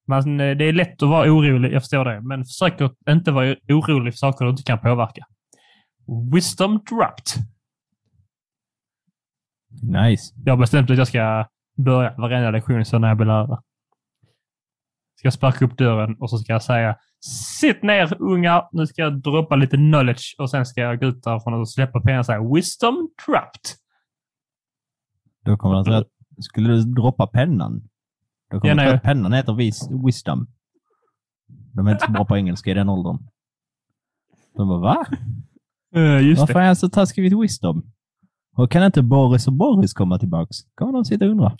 [0.07, 3.31] man, eh, det är lätt att vara orolig, jag förstår det, men försök att inte
[3.31, 5.25] vara orolig för saker du inte kan påverka.
[6.33, 7.43] Wisdom dropped.
[9.81, 10.33] Nice.
[10.45, 13.61] Jag har bestämt att jag ska börja varenda lektion så när jag blir lärare.
[15.15, 16.95] Ska jag sparka upp dörren och så ska jag säga
[17.59, 21.23] Sitt ner ungar, nu ska jag droppa lite knowledge och sen ska jag gå ut
[21.23, 23.61] därifrån och släppa pennan och säga Wisdom trapped.
[25.45, 26.03] Då kommer han säga,
[26.39, 27.89] skulle du droppa pennan?
[28.51, 28.93] Då kommer ja, nej.
[28.93, 30.47] att pennan heter vis, Wisdom.
[31.47, 33.17] De är inte så bra på engelska i den åldern.
[34.55, 35.05] De bara, va?
[35.95, 36.59] Uh, just Varför det.
[36.59, 37.83] är han så taskig vid Wisdom?
[38.57, 40.57] Och kan inte Boris och Boris komma tillbaks?
[40.75, 41.57] Kommer de sitta och undra.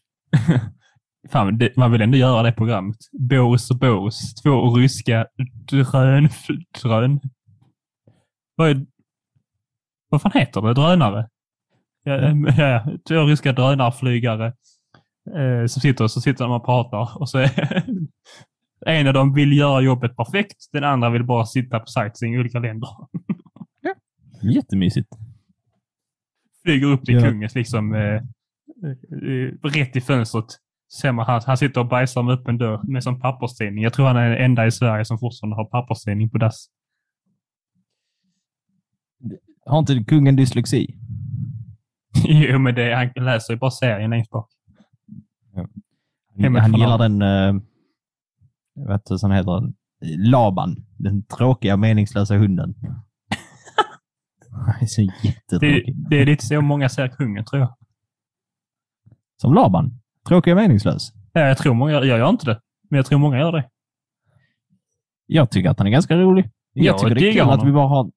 [1.29, 2.97] Fan, det, man vill ändå göra det programmet.
[3.11, 4.33] Boris och Boris.
[4.35, 5.25] Två ryska
[5.69, 6.29] drön...
[6.81, 7.19] drön.
[8.55, 8.85] Vad, är,
[10.09, 10.73] vad fan heter det?
[10.73, 11.29] Drönare?
[12.03, 12.15] Ja,
[12.57, 14.53] ja, två ryska drönarflygare
[15.37, 17.37] eh, som sitter, så sitter de och pratar och så
[18.85, 20.57] en av dem vill göra jobbet perfekt.
[20.71, 22.89] Den andra vill bara sitta på sightseeing i olika länder.
[24.41, 25.10] Jättemysigt.
[26.63, 27.21] Flyger upp till ja.
[27.21, 28.21] kungens liksom eh, eh,
[29.63, 30.45] rätt i fönstret
[31.01, 33.84] ser man han, han sitter och bajsar med öppen dörr med som papperstidning.
[33.84, 36.69] Jag tror han är den enda i Sverige som fortfarande har papperstidning på dass.
[39.65, 40.97] Har inte kungen dyslexi?
[42.25, 44.49] jo, men det, han läser ju bara serien längst bak.
[45.54, 45.67] Ja.
[46.43, 47.21] Han, han gillar den,
[48.75, 49.73] jag vet inte vad heter.
[50.01, 50.86] Laban.
[50.97, 52.75] Den tråkiga meningslösa hunden.
[54.79, 55.60] Det är så.
[55.60, 57.75] Det, det är lite så många ser kungen, tror jag.
[59.41, 59.91] Som Laban?
[60.27, 61.12] Tråkig och meningslös?
[61.34, 63.69] Ja, jag tror många, jag gör inte det, men jag tror många gör det.
[65.25, 66.49] Jag tycker att han är ganska rolig.
[66.73, 68.12] Jag, jag tycker det är kul att vi bara har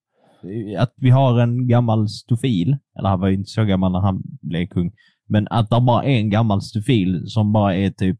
[0.77, 4.21] att vi har en gammal stofil, eller han var ju inte så gammal när han
[4.41, 4.91] blev kung,
[5.27, 8.19] men att det bara är en gammal stofil som bara är typ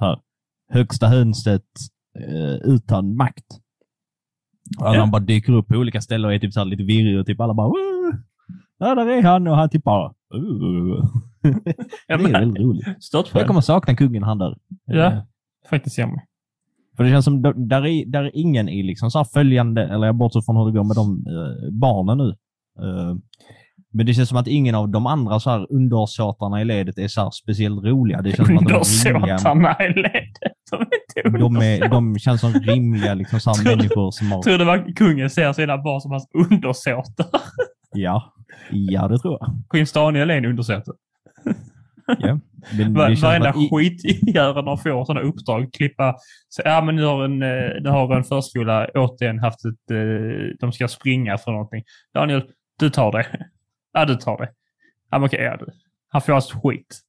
[0.00, 0.20] här,
[0.68, 1.66] högsta hönset
[2.18, 3.46] eh, utan makt.
[4.78, 4.98] Och ja.
[4.98, 7.40] han bara dyker upp på olika ställen och är typ så lite virrig och typ
[7.40, 7.72] alla bara
[8.78, 10.12] Ja, där är han och han typ bara
[12.06, 12.86] det är väldigt roligt.
[13.34, 14.56] Jag kommer sakna kungen han där.
[14.84, 15.18] Ja, uh,
[15.70, 16.20] faktiskt jag med.
[16.96, 20.14] För det känns som, där är, där är ingen i liksom så följande, eller jag
[20.14, 22.36] bortser från hur det går med de uh, barnen nu.
[22.84, 23.16] Uh,
[23.96, 27.08] men det känns som att ingen av de andra så här undersåtarna i ledet är
[27.08, 28.22] så speciellt roliga.
[28.22, 29.88] Det känns som att de är rimliga.
[29.88, 30.32] i ledet?
[30.70, 34.42] De, är de, är, de känns som rimliga liksom, så människor som har...
[34.42, 37.26] Tror du var kungen ser sina barn som hans undersåtar?
[37.92, 38.34] Ja.
[38.70, 39.50] Ja, det tror jag.
[39.70, 40.92] Prins Daniel är en undersåte.
[42.18, 42.38] Ja.
[42.88, 43.56] Varenda att...
[43.70, 45.72] skitgörarna får sådana uppdrag.
[45.72, 46.16] Klippa.
[46.48, 49.90] Så, ja, men nu har en, eh, nu har en förskola återigen haft ett...
[49.90, 51.82] Eh, de ska springa för någonting.
[52.14, 52.42] Daniel,
[52.78, 53.26] du tar det.
[53.96, 54.48] Ja, du tar det.
[55.10, 55.66] Ja, men okej, ja, du.
[56.08, 57.00] Han får alltså skit.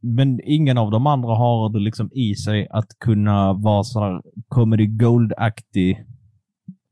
[0.00, 4.86] Men ingen av de andra har det liksom i sig att kunna vara sådär comedy
[4.86, 6.04] gold-aktig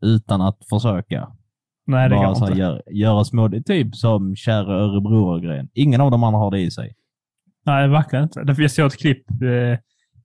[0.00, 1.28] utan att försöka.
[1.86, 2.58] Nej, det så inte.
[2.58, 5.68] Gör, göra små, typ som kära Örebro-grejen.
[5.74, 6.94] Ingen av de andra har det i sig.
[7.66, 8.62] Nej, verkligen inte.
[8.62, 9.78] Jag såg ett klipp eh,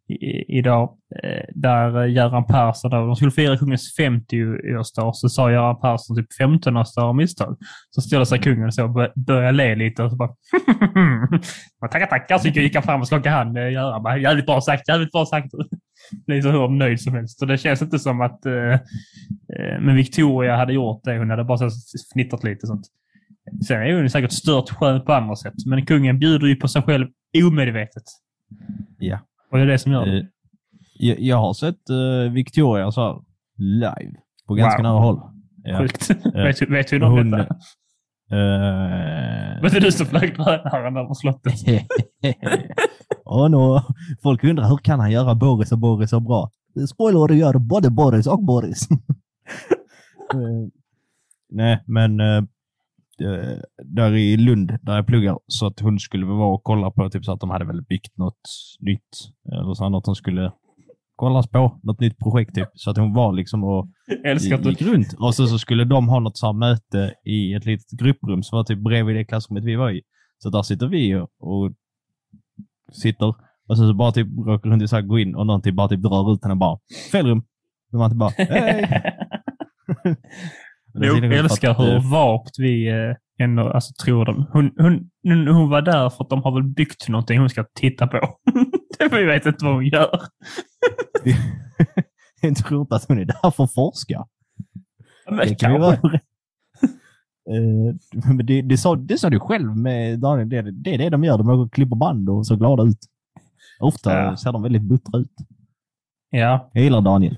[0.08, 5.80] i, idag eh, där eh, Göran Persson, de skulle fira kungens 50-årsdag, så sa Göran
[5.82, 7.58] Persson typ 15-årsdag av misstag.
[7.90, 10.30] Så ställde sig kungen så och började le lite och så bara
[11.92, 12.38] tackar, tackar.
[12.38, 14.04] Så gick han fram och skakade hand med Göran.
[14.04, 15.52] Bara, jävligt bra sagt, jävligt bra sagt.
[16.28, 17.40] Blir så hur nöjd som helst.
[17.40, 21.18] Så det känns inte som att eh, eh, men Victoria hade gjort det.
[21.18, 21.70] Hon hade bara så
[22.14, 22.88] fnittrat lite sånt.
[23.68, 26.82] Sen är hon säkert stört skön på andra sätt, men kungen bjuder ju på sig
[26.82, 27.08] själv
[27.44, 28.04] omedvetet.
[29.00, 29.20] Ja.
[29.52, 30.18] Det är det som gör det.
[30.18, 30.26] Eh,
[31.00, 33.20] jag, jag har sett eh, Victoria så här
[33.58, 34.14] live
[34.48, 34.84] på ganska Wow.
[34.92, 35.20] nära håll.
[35.64, 35.80] Ja.
[35.80, 36.10] Sjukt.
[36.34, 37.54] vet, du- vet du om Hon, detta?
[38.32, 41.54] eh, Var det du som flög drönaren över slottet?
[43.26, 43.82] Åh no.
[44.24, 46.50] Folk undrar hur kan han göra Boris och Boris så bra?
[46.90, 48.88] Spoiler, du gör både Boris och Boris.
[50.34, 50.40] Eh,
[51.50, 52.44] Nej, men eh, eh,
[53.84, 57.26] där i Lund, där jag pluggar, så att hon skulle vara och kolla på typ
[57.26, 58.42] så att de hade väl byggt något
[58.80, 59.10] nytt.
[59.52, 60.52] Eller så något som skulle
[61.16, 62.70] kollas på, något nytt projekt typ.
[62.74, 63.88] Så att hon var liksom och
[64.26, 65.14] älskar gick runt.
[65.20, 68.64] Och så, så skulle de ha något så möte i ett litet grupprum som var
[68.64, 70.02] typ bredvid det klassrummet vi var i.
[70.38, 71.74] Så där sitter vi och, och
[72.92, 73.34] sitter
[73.68, 76.02] och så, så bara typ råkar hon så gå in och någon typ bara typ
[76.02, 76.80] drar ut henne bara
[77.12, 77.44] fel rum.
[77.92, 79.04] Då man typ bara hej!
[81.06, 84.46] Jag älskar att, hur vagt vi eh, ändå alltså, tror dem.
[84.54, 87.66] Hon, hon, hon hon var där för att de har väl byggt någonting hon ska
[87.74, 88.38] titta på.
[89.12, 90.22] vi vet inte vad hon gör.
[92.42, 94.26] Jag tror inte att hon är där för att forska.
[95.30, 95.98] Men Det kan vara...
[97.50, 97.96] Eh,
[98.28, 100.50] men det, det, sa, det sa du själv med Daniel.
[100.50, 101.38] Det, det är det de gör.
[101.38, 102.98] De åker och klipper band och ser glada ut.
[103.80, 104.38] Ofta Ja.
[104.38, 105.32] ser de väldigt buttra ut.
[106.30, 107.38] Ja, Jag gillar Daniel.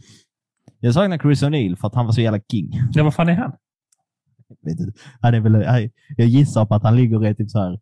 [0.79, 2.71] Jag saknar Chris O'Neill för att han var så jävla king.
[2.91, 3.51] ja, vad fan är han?
[4.61, 4.99] Vet inte.
[5.21, 7.79] Han är väl, jag gissar på att han ligger och typ så här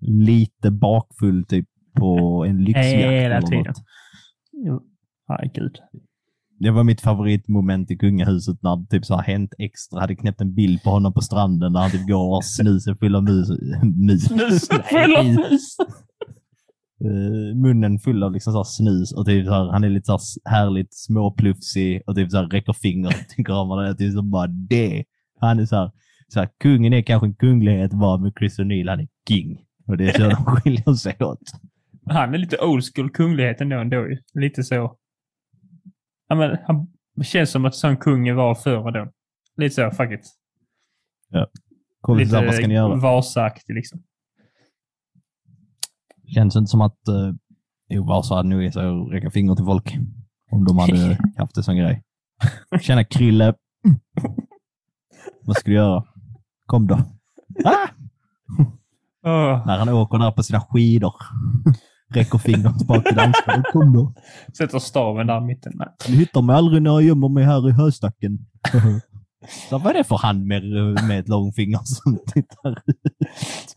[0.00, 2.86] lite bakfull typ på en lyxjakt.
[2.86, 3.74] Hela tiden.
[5.28, 5.78] Herregud.
[6.60, 10.54] Det var mitt favoritmoment i kungahuset när typ så här Hänt Extra hade knäppt en
[10.54, 13.48] bild på honom på stranden där han typ går och har snusen full av mus.
[13.96, 14.24] mus.
[14.24, 14.68] Snus.
[14.90, 15.76] Full av snus.
[17.04, 20.12] Eh, munnen full av liksom så snus och typ så här, han är lite så
[20.44, 23.96] här härligt småplufsig och typ så här räcker fingret till kameran.
[23.96, 25.04] Typ så bara det.
[25.40, 25.90] Han är så här,
[26.28, 29.64] så här, kungen är kanske en kunglighet var men Chris O'Neill han är king.
[29.86, 31.40] Och det är så de skiljer sig åt.
[32.06, 33.76] Han är lite old school kunglighet ändå.
[33.76, 34.06] ändå.
[34.34, 34.96] Lite så.
[36.28, 36.86] Ja, men, han
[37.24, 39.12] känns som att sån kung var förr då.
[39.56, 40.26] Lite så, fuck it.
[42.52, 42.96] Ska ni göra?
[42.96, 44.02] Vasaaktig liksom.
[46.34, 47.34] Känns inte som att uh,
[47.88, 49.96] jo, Vasa hade nog gett sig att räcka finger till folk.
[50.50, 52.02] Om de hade haft det som grej.
[52.80, 53.54] Tjena Krille.
[55.42, 56.04] vad ska du göra?
[56.66, 56.94] Kom då.
[57.64, 57.88] Ah!
[59.24, 61.14] Åh, När han åker där på sina skidor.
[62.10, 63.66] Räcker fingret bak till dansgolvet.
[63.72, 64.14] Kom då.
[64.58, 65.72] sätter staven där i mitten.
[65.74, 66.16] Nej.
[66.16, 68.38] Hittar mig aldrig när jag gömmer mig här i höstacken.
[69.46, 70.62] Så vad är det för hand med,
[71.08, 73.74] med ett långfinger som tittar ut?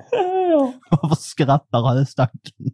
[0.89, 2.71] Varför skrattar höstacken?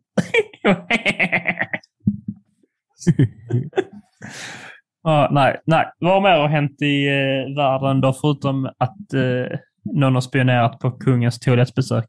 [5.03, 5.85] Ja, nej, nej.
[5.99, 10.91] Vad mer har hänt i eh, världen då, förutom att eh, någon har spionerat på
[10.91, 12.07] kungens toalettbesök?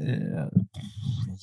[0.00, 0.46] Eh,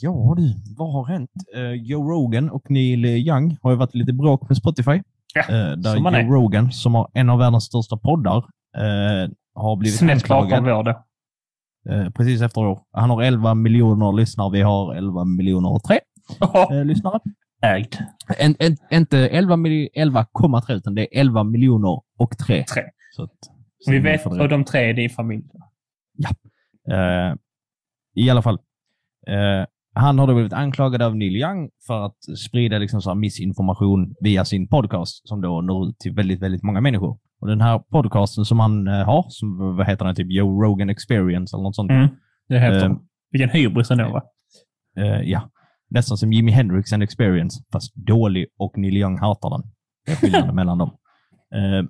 [0.01, 1.31] ja du, vad har hänt?
[1.55, 5.01] Eh, Joe Rogan och Neil Young har ju varit lite bråk med Spotify.
[5.37, 6.23] Ja, Eh, där som Joe är.
[6.23, 8.37] Rogan, som har en av världens största poddar,
[8.77, 10.89] eh, har blivit Snett bakom vår
[11.89, 12.79] eh, precis efter år.
[12.91, 15.99] Han har 11 miljoner lyssnare, vi har 11 miljoner och tre
[16.71, 17.19] eh, lyssnare.
[17.61, 17.95] Ägd.
[18.37, 22.63] En, en, inte 11 mil- 11,3 utan det är 11 miljoner och tre.
[22.63, 22.83] Tre.
[23.15, 23.31] Så att,
[23.79, 25.43] så Vi vet, och de tre är din familj.
[26.91, 27.35] Eh,
[28.15, 28.59] I alla fall.
[29.97, 34.45] Han har då blivit anklagad av Neil Young för att sprida liksom så missinformation via
[34.45, 37.19] sin podcast som då når ut till väldigt, väldigt många människor.
[37.41, 40.89] Och den här podcasten som han eh, har, som, vad heter den, typ Joe Rogan
[40.89, 41.91] Experience eller något sånt.
[41.91, 42.07] Mm,
[42.49, 43.07] det heter Eh, de.
[43.31, 44.23] Vilken hybris ändå va?
[44.97, 45.49] Eh, ja,
[45.89, 49.71] nästan som Jimi Hendrix and Experience, fast dålig och Neil Young hatar den.
[50.05, 50.89] Det är skillnaden mellan dem.
[51.55, 51.89] Eh,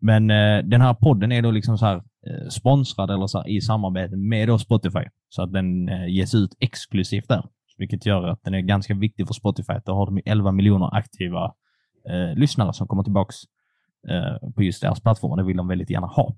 [0.00, 0.26] men
[0.70, 4.16] den här podden är då liksom så här Eh, sponsrad eller så här, i samarbete
[4.16, 5.04] med Spotify.
[5.28, 7.44] Så att den eh, ges ut exklusivt där.
[7.78, 9.72] Vilket gör att den är ganska viktig för Spotify.
[9.84, 11.54] Då har de 11 miljoner aktiva
[12.08, 13.36] eh, lyssnare som kommer tillbaks
[14.08, 15.36] eh, på just deras plattform.
[15.36, 16.36] Det vill de väldigt gärna ha.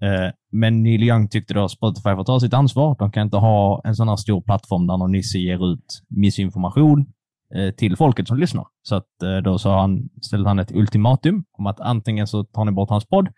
[0.00, 2.96] Eh, Men Neil Young tyckte då att Spotify får ta sitt ansvar.
[2.98, 7.12] De kan inte ha en sån här stor plattform där någon nisse ger ut missinformation
[7.54, 8.66] eh, till folket som lyssnar.
[8.82, 12.64] Så att eh, då sa han, ställde han ett ultimatum om att antingen så tar
[12.64, 13.28] ni bort hans podd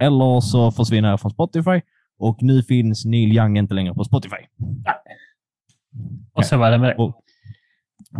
[0.00, 1.80] eller så försvinner jag från Spotify.
[2.18, 4.36] Och nu finns Neil Young inte längre på Spotify.
[6.32, 6.94] Och så var det med det.
[6.94, 7.22] Och,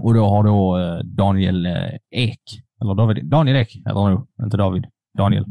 [0.03, 2.41] Och då har då eh, Daniel eh, Ek,
[2.83, 4.87] eller David, Daniel Ek heter han nog, inte David,
[5.19, 5.45] Daniel,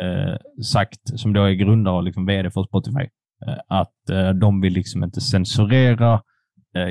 [0.00, 3.08] eh, sagt, som då är grundare och liksom vd för Spotify,
[3.46, 6.22] eh, att eh, de vill liksom inte censurera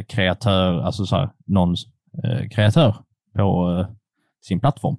[0.08, 1.86] kreatör, alltså så här, någons
[2.24, 2.96] eh, kreatör
[3.36, 3.96] på eh,
[4.42, 4.98] sin plattform.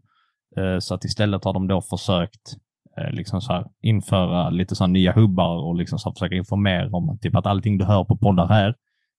[0.57, 2.57] Eh, så att istället har de då försökt
[2.99, 6.35] eh, liksom så här, införa lite så här nya hubbar och liksom så här, försöka
[6.35, 8.75] informera om typ att allting du hör på poddar här,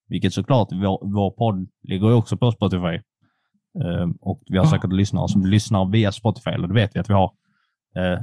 [0.08, 3.02] vilket såklart, vår, vår podd ligger också på Spotify.
[3.84, 7.10] Eh, och vi har säkert lyssnare som lyssnar via Spotify, eller det vet vi att
[7.10, 7.32] vi har.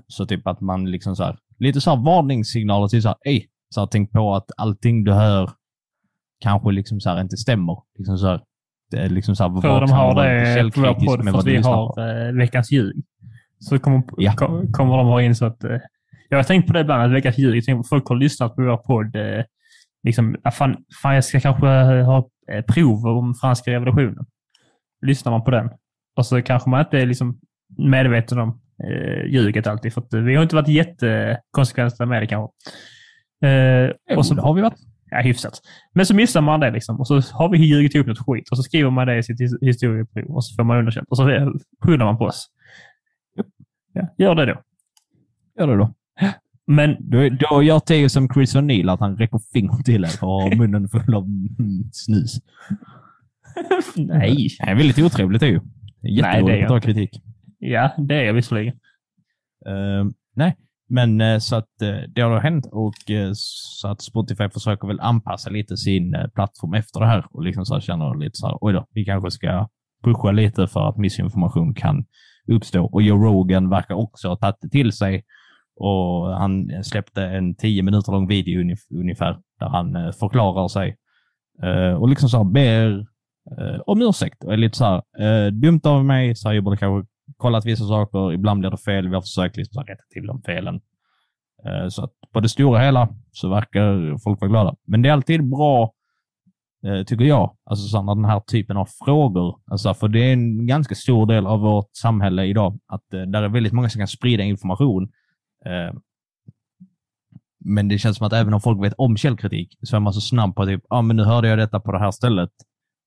[0.07, 3.47] Så typ att man liksom så här, lite så här varningssignaler till så här, ej,
[3.74, 5.51] så här, tänk på att allting du hör
[6.41, 7.76] kanske liksom så här inte stämmer.
[7.99, 8.41] Liksom så
[8.93, 12.32] liksom så här, För de har det på vår podd för att vi har eh,
[12.32, 13.03] veckans ljug.
[13.59, 14.32] Så kommer, Ja.
[14.32, 15.64] kom- kommer de ha in så att...
[15.64, 15.78] Eh,
[16.28, 17.62] jag har tänkt på det ibland, att veckans ljug.
[17.88, 19.16] Folk har lyssnat på vår podd.
[19.16, 19.45] Eh,
[20.03, 21.66] liksom, ah, fan, fan, jag ska kanske
[22.03, 24.26] ha eh, prov om franska revolutionen.
[25.07, 25.70] Lyssnar man på den.
[26.16, 27.38] Och så kanske man inte är liksom
[27.78, 29.93] medveten om eh, ljuget alltid.
[29.95, 32.53] För att, eh, vi har inte varit jättekonsekventa med det kanske.
[33.49, 34.78] Eh, och så, Jo, det har vi varit.
[35.11, 35.61] Ja, hyfsat.
[35.94, 37.00] Men så missar man det liksom.
[37.00, 39.40] Och så har vi ljugit ihop något skit och så skriver man det i sitt
[39.40, 41.08] his- historieprov och så får man underkänt.
[41.11, 41.24] Och så
[41.84, 42.46] skyller man på oss.
[43.92, 44.62] Ja, gör det då.
[45.58, 45.94] Gör det då.
[46.66, 50.28] Men Då, då gör Theo som Chris O'Neill, att han räcker fingret till er och
[50.42, 51.26] har munnen full av
[51.92, 52.36] snus.
[53.96, 54.48] nej.
[54.61, 55.61] Det är väldigt otrevligt Theo.
[56.02, 57.22] Jätteroligt att ta kritik.
[57.58, 58.74] Ja, det är jag visserligen.
[59.66, 60.04] Eh,
[60.36, 60.56] nej,
[60.91, 65.01] men eh, så att eh, det har hänt och eh, så att Spotify försöker väl
[65.01, 68.59] anpassa lite sin plattform efter det här och liksom så här känner lite så här,
[68.61, 69.68] oj då, vi kanske ska
[70.05, 72.05] pusha lite för att missinformation kan
[72.49, 72.84] uppstå.
[72.84, 75.24] Och Joe Rogan verkar också ha tagit det till sig
[75.76, 80.97] och han släppte en tio minuter lång video ungefär där han förklarar sig
[81.99, 83.07] och liksom så här ber
[83.86, 87.11] om ursäkt och är lite så här, dumt av mig, så här, jag borde kanske
[87.41, 90.80] kollat vissa saker, ibland blir det fel, vi har försökt liksom rätta till de felen.
[91.66, 94.74] Eh, så att på det stora hela så verkar folk vara glada.
[94.86, 95.93] Men det är alltid bra,
[96.86, 100.95] eh, tycker jag, alltså den här typen av frågor, alltså för det är en ganska
[100.95, 104.43] stor del av vårt samhälle idag, att eh, där är väldigt många som kan sprida
[104.43, 105.09] information.
[107.64, 110.20] Men det känns som att även om folk vet om källkritik så är man så
[110.20, 112.51] snabb på typ, ja ah, men nu hörde jag detta på det här stället,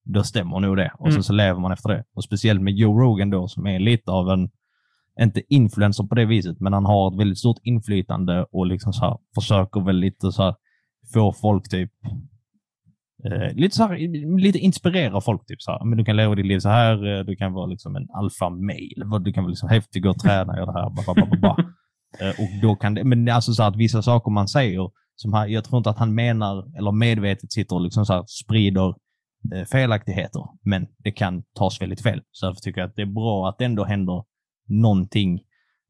[0.05, 0.91] då stämmer nog det.
[0.99, 1.13] Och Mm.
[1.13, 2.03] sen så lever man efter det.
[2.15, 4.49] Och speciellt med Joe Rogan då, som är lite av en,
[5.21, 9.05] inte influencer på det viset, men han har ett väldigt stort inflytande och liksom så
[9.05, 10.55] här, försöker väl lite så här,
[11.13, 11.91] få folk typ
[13.25, 13.97] eh, lite så här,
[14.39, 17.25] lite inspirera folk typ så här, men du kan leva ditt liv så här, eh,
[17.25, 20.71] du kan vara liksom en alfa male, du kan vara liksom häftig och träna, göra
[20.71, 21.57] det här, ba, ba, ba, ba, ba.
[22.19, 24.89] Eh, och då kan det, men det är alltså så att vissa saker man säger,
[25.15, 28.95] som han, jag tror inte att han menar eller medvetet sitter och liksom så sprider
[29.71, 32.21] felaktigheter, men det kan tas väldigt fel.
[32.31, 34.23] Så därför tycker jag att det är bra att det ändå händer
[34.67, 35.41] någonting.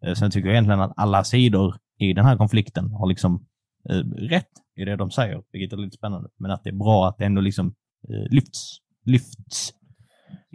[0.05, 3.45] Eh, Sen tycker jag egentligen att alla sidor i den här konflikten har liksom
[3.89, 3.95] eh,
[4.29, 6.29] rätt i det de säger, vilket är lite spännande.
[6.39, 7.67] Men att det är bra att det ändå liksom
[8.09, 8.77] eh, lyfts.
[9.05, 9.73] Lyfts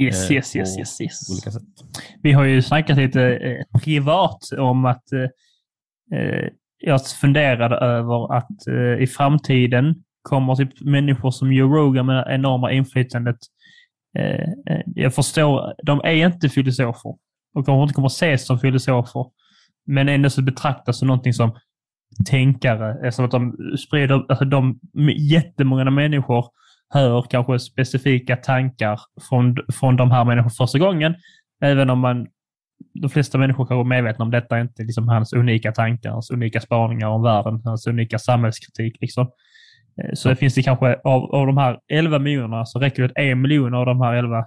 [0.00, 1.30] Yes, eh, yes, yes, yes, yes.
[1.30, 1.62] olika sätt.
[2.22, 8.66] Vi har ju snackat lite eh, privat om att eh, eh, jag funderade över att
[8.68, 9.94] eh, i framtiden
[10.28, 13.36] kommer typ människor som Joe Rogan med det enorma inflytandet.
[14.18, 17.14] Eh, eh, jag förstår, de är inte filosofer
[17.54, 19.26] och kanske inte kommer ses som filosofer,
[19.86, 21.58] men ändå så betraktas som någonting som
[22.26, 23.06] tänkare.
[23.06, 24.80] Eftersom att de sprider, alltså de
[25.16, 26.44] jättemånga människor
[26.94, 31.14] hör kanske specifika tankar från, från de här människorna första gången.
[31.62, 32.26] Även om man,
[32.94, 36.60] de flesta människor kanske är medvetna om detta inte liksom hans unika tankar, hans unika
[36.60, 38.96] spaningar om världen, hans unika samhällskritik.
[39.00, 39.30] Liksom.
[40.04, 43.06] Eh, Så det finns det kanske, av, av de här 11 miljonerna så räcker det
[43.06, 44.38] att en miljon av de här 11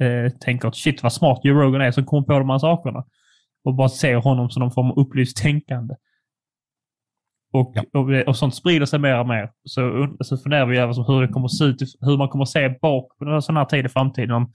[0.00, 3.04] eh, tänker att shit vad smart Joe Rogan är som kom på de här sakerna.
[3.64, 5.94] Och bara ser honom som någon form av upplyst tänkande.
[7.52, 7.82] Och, Ja.
[8.00, 9.50] och, och sånt sprider sig mer och mer.
[9.64, 12.68] Så, så funderar vi över hur det kommer se ut, hur man kommer att se
[12.68, 14.52] bak på en sån här tid i framtiden om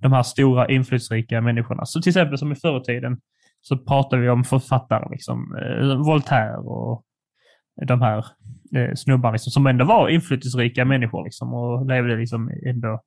[0.00, 1.84] de här stora inflytelserika människorna.
[1.86, 3.20] Så till exempel som i förr i tiden
[3.60, 7.04] så pratar vi om författare, liksom, eh, Voltaire och
[7.86, 8.24] de här
[8.76, 13.00] eh, snubbarna liksom, som ändå var inflytelserika människor liksom, och levde liksom ändå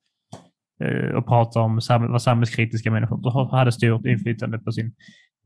[0.84, 4.94] eh, och pratade om sam var samhällskritiska människor och hade stort inflytande på sin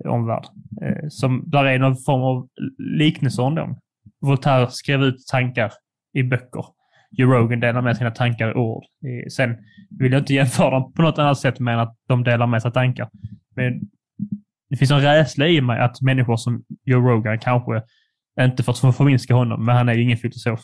[0.05, 0.45] eh, omvärld.
[0.82, 2.47] Eh, som, där är någon form av
[2.78, 3.80] liknelse om dem.
[4.22, 5.72] Voltaire skrev ut tankar
[6.13, 6.66] i böcker.
[7.11, 8.84] Joe Rogan delar med sina tankar i ord.
[8.84, 9.57] Eh, Sen
[9.99, 12.72] vill jag inte jämföra dem på något annat sätt med att de delar med sig
[12.72, 13.09] tankar.
[13.55, 13.82] Men
[14.70, 17.84] det finns en rädsla i mig att människor som Joe Rogan kanske,
[18.42, 20.60] inte för att förminska honom, men han är ju ingen filosof,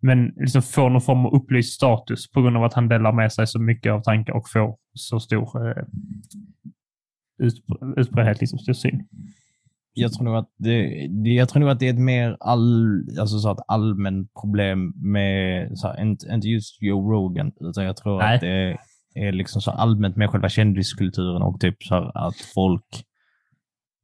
[0.00, 3.32] men liksom får någon form av upplyst status på grund av att han delar med
[3.32, 5.84] sig så mycket av tankar och får så stor eh,
[7.42, 9.08] utbr- utbredhet, liksom, stor syn.
[9.94, 13.38] Jag tror nog att det, jag tror nog att det är ett mer all, alltså
[13.38, 18.18] så att allmänt problem med, så här, inte, inte just Joe Rogan, utan jag tror
[18.18, 18.34] Nej.
[18.34, 18.78] att det
[19.14, 23.04] är liksom så allmänt med själva kändiskulturen och typ så att folk,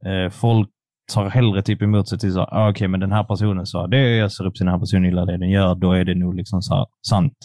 [0.04, 0.70] eh, folk
[1.12, 4.16] tar hellre typ emot sig till så ah, okej, men den här personen sa det,
[4.16, 6.34] jag ser upp till den här personen, gillar det den gör, då är det nog
[6.34, 7.38] liksom så här, sant.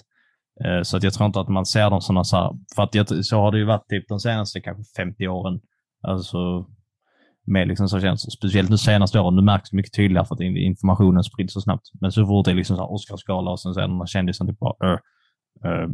[0.66, 2.96] Eh, Så att jag tror inte att man ser dem sådana så här, för att
[2.96, 5.60] jag, så har det ju varit typ de senaste kanske 50 åren.
[6.08, 6.66] Alltså
[7.48, 10.42] med liksom så känns speciellt nu senaste åren, nu märks det mycket tydligare för att
[10.42, 11.88] informationen sprids så snabbt.
[12.02, 14.06] Men så fort det är liksom så här Oscarsgala och sen så är den här
[14.06, 15.00] kändisen typ bara, uh,
[15.66, 15.88] uh,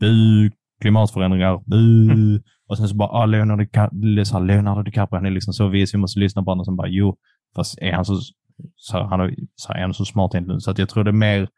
[0.00, 0.50] bu,
[0.80, 2.40] klimatförändringar, bu.
[2.68, 5.68] Och sen så bara, ah, Leonardo, Dica- så här, Leonardo DiCaprio, han är liksom så
[5.68, 6.64] vis, vi måste lyssna på honom.
[6.64, 7.16] Sen bara, jo,
[7.56, 8.20] fast är han så,
[8.76, 10.60] så han är, så är han så smart egentligen?
[10.60, 11.48] Så att jag tror det är mer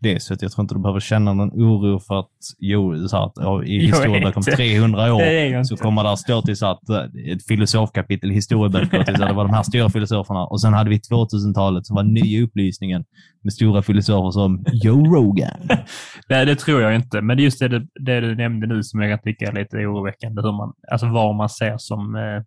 [0.00, 3.16] det, så att jag tror inte du behöver känna någon oro för att, jo, så
[3.16, 4.22] att i historien vet.
[4.22, 8.34] bakom 300 år Det så kommer där stå till så att eh, ett filosofkapitel i
[8.34, 9.04] historieböcker.
[9.04, 10.44] till så att Det var de här stora filosoferna.
[10.44, 13.04] Och sen hade vi 2000-talet som var nya upplysningen
[13.42, 15.60] med stora filosofer som Joe Rogan.
[16.28, 17.20] Nej, det tror jag inte.
[17.20, 19.76] Men det är just det, det du nämnde nu som jag kan tycka är lite
[19.76, 20.42] oroväckande.
[20.42, 22.42] Hur man, alltså vad man ser som eh,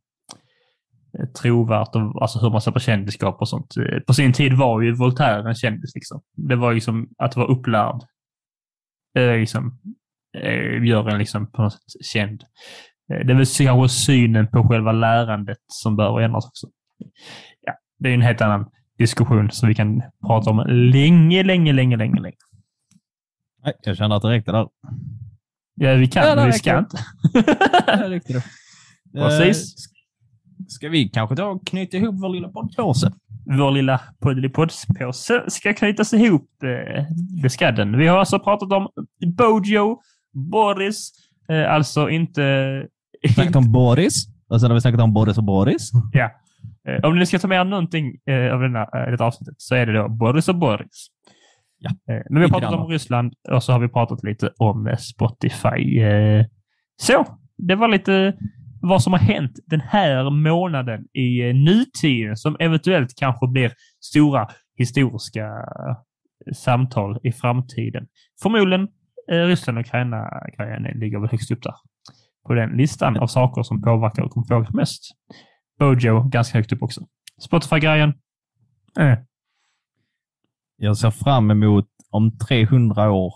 [1.41, 3.77] trovärt och alltså hur man ser på kändisskap och sånt.
[3.77, 5.95] Eh, På sin tid var ju Voltaire en kändis.
[5.95, 6.21] Liksom.
[6.35, 8.01] Det var ju som att vara upplärd.
[9.17, 9.79] Eh, liksom,
[10.37, 12.43] eh, gör en liksom på något sätt känd.
[13.13, 16.67] Eh, det är väl kanske synen på själva lärandet som behöver ändras också.
[17.61, 21.73] Ja, det är ju en helt annan diskussion som vi kan prata om länge, länge,
[21.73, 22.37] länge, länge, länge.
[23.63, 24.67] Nej, jag kände att det räckte där.
[25.75, 26.97] Ja, vi kan, Ja, men vi ska inte.
[28.07, 28.43] Räckte det.
[29.13, 29.75] Precis.
[30.67, 33.11] Ska vi kanske och knyta ihop vår lilla poddpåse?
[33.45, 36.49] Vår lilla poddelipoddspåse ska knytas ihop.
[36.63, 37.03] eh,
[37.43, 37.97] Det ska den.
[37.97, 38.87] Vi har alltså pratat om
[39.37, 40.01] Bojo,
[40.33, 41.11] Boris,
[41.49, 42.85] eh, alltså inte...
[43.35, 44.25] Snackat om Boris.
[44.49, 45.91] Och sen har vi snackat om Boris och Boris.
[46.87, 49.85] Eh, Om ni ska ta med någonting eh, av denna, eh, detta avsnittet så är
[49.85, 51.07] det då Boris och Boris.
[51.79, 51.89] Ja.
[51.89, 52.87] Eh, Men vi har pratat om.
[52.87, 55.99] Ryssland och så har vi pratat lite om Spotify.
[56.01, 56.45] Eh,
[57.01, 57.25] Så,
[57.57, 58.33] det var lite
[58.81, 63.73] vad som har hänt den här månaden i eh, nutid nutiden som eventuellt kanske blir
[63.99, 65.95] stora historiska eh,
[66.53, 68.07] samtal i framtiden.
[68.41, 68.87] Förmodligen
[69.31, 71.75] eh, Ryssland och Ukraina-grejen ligger väl högst upp där
[72.47, 75.03] på den listan av saker som påverkar och kommer påverka mest.
[75.79, 77.01] Bojo ganska högt upp också.
[77.41, 78.13] Spotify-grejen.
[78.99, 79.17] Äh.
[80.77, 83.33] Jag ser fram emot om 300 år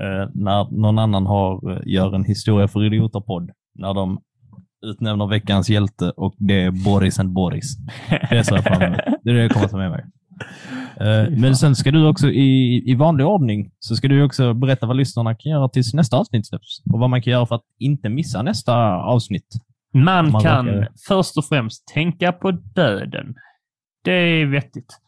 [0.00, 3.50] eh, när någon annan har, gör en historia för idioter-podd.
[3.74, 4.20] När de
[4.86, 7.76] utnämner veckans hjälte och det är Boris and Boris.
[8.30, 9.00] Det ser jag fram emot.
[9.22, 10.04] Det är det jag kommer ta med mig.
[11.00, 14.86] Eh, Men sen ska du också i, i vanlig ordning så ska du också berätta
[14.86, 17.64] vad lyssnarna kan göra tills nästa avsnitt släpps och vad man kan göra för att
[17.78, 19.46] inte missa nästa avsnitt.
[19.94, 23.34] Man Man kan råkar- först och främst tänka på döden.
[24.04, 24.98] Det är vettigt.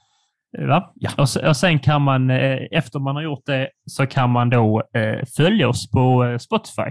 [0.68, 0.92] Va?
[0.94, 1.10] Ja.
[1.18, 4.82] Och, och sen kan man, eh, efter man har gjort det, så kan man då
[4.94, 6.90] eh, följa oss på Spotify.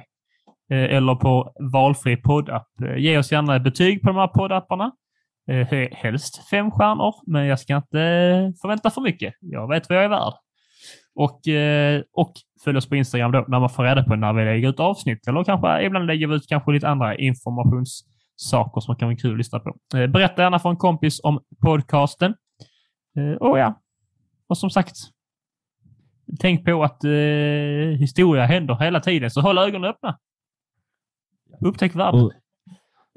[0.71, 2.67] Eh, eller på valfri poddapp.
[2.81, 4.91] Eh, ge oss gärna betyg på de här poddapparna.
[5.51, 7.97] Eh, helst fem stjärnor, men jag ska inte
[8.61, 9.33] förvänta för mycket.
[9.39, 10.33] Jag vet vad jag är värd.
[11.15, 11.41] Och,
[12.13, 14.79] och följ oss på Instagram då, när man får reda på när vi lägger ut
[14.79, 15.27] avsnitt.
[15.27, 19.37] Eller kanske ibland lägger vi ut kanske lite andra informationssaker som kan vara kul att
[19.37, 19.75] lyssna på.
[19.91, 22.33] Berätta gärna för en kompis om podcasten.
[23.39, 23.81] Och ja,
[24.47, 24.95] och som sagt,
[26.39, 30.17] tänk på att eh, historia händer hela tiden, så håll ögonen öppna.
[31.61, 32.21] Upptäck världen.
[32.21, 32.31] Och,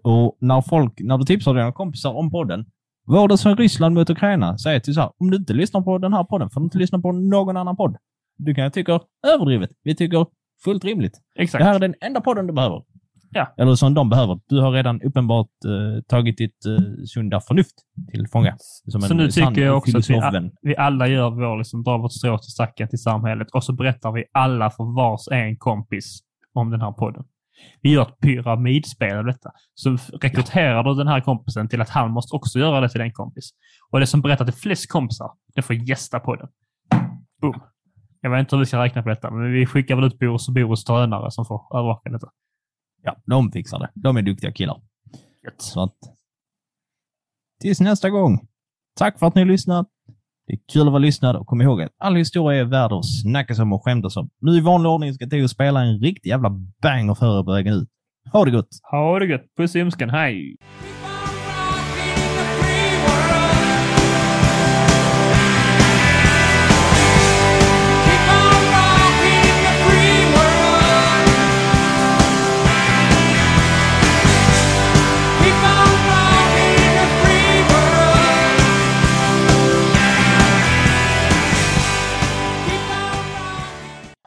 [0.02, 2.64] och när, folk, när du tipsar dina kompisar om podden,
[3.04, 4.58] var det som Ryssland mot Ukraina?
[4.58, 6.78] Säg till så här, om du inte lyssnar på den här podden får du inte
[6.78, 7.96] lyssna på någon annan podd.
[8.38, 9.00] Du kan tycka
[9.34, 9.70] överdrivet.
[9.82, 10.26] Vi tycker
[10.64, 11.20] fullt rimligt.
[11.38, 11.62] Exakt.
[11.62, 12.82] Det här är den enda podden du behöver.
[13.34, 13.54] Ja.
[13.56, 14.40] Eller som de behöver.
[14.46, 17.74] Du har redan uppenbart eh, tagit ditt eh, sunda förnuft
[18.10, 18.56] till fånga.
[18.58, 20.50] Som Så nu tycker jag också att vi, filosofvän.
[20.62, 24.12] vi alla gör vår, liksom, drar vårt strå till stacken till samhället och så berättar
[24.12, 26.20] vi alla för vars en kompis
[26.52, 27.24] om den här podden.
[27.80, 29.50] Vi gör ett pyramidspel av detta.
[29.74, 33.12] Så rekryterar du den här kompisen till att han måste också göra det till den
[33.12, 33.50] kompis.
[33.90, 36.48] Och det som berättar till flest kompisar, det får gästa podden.
[37.40, 37.60] Boom.
[38.20, 40.48] Jag vet inte hur vi ska räkna på detta, men vi skickar väl ut Boris
[40.48, 42.30] och Boris drönare som får övervaka detta.
[43.02, 43.90] Ja, de fixar det.
[43.94, 44.80] De är duktiga killar.
[45.44, 45.62] Gött.
[45.62, 45.96] Så att...
[47.60, 48.48] Tills nästa gång.
[48.96, 49.88] Tack för att ni lyssnat.
[50.52, 53.06] Det är kul att vara lyssnad och kom ihåg att all historia är värd att
[53.22, 54.30] snackas om och skämtas om.
[54.40, 56.50] Nu i vanlig ordning ska Theo spela en riktig jävla
[56.82, 57.88] banger för er på vägen ut.
[58.32, 58.68] Ha det gott!
[58.90, 59.42] Ha det gott!
[59.56, 60.10] Puss i ömskan.
[60.10, 60.56] Hej!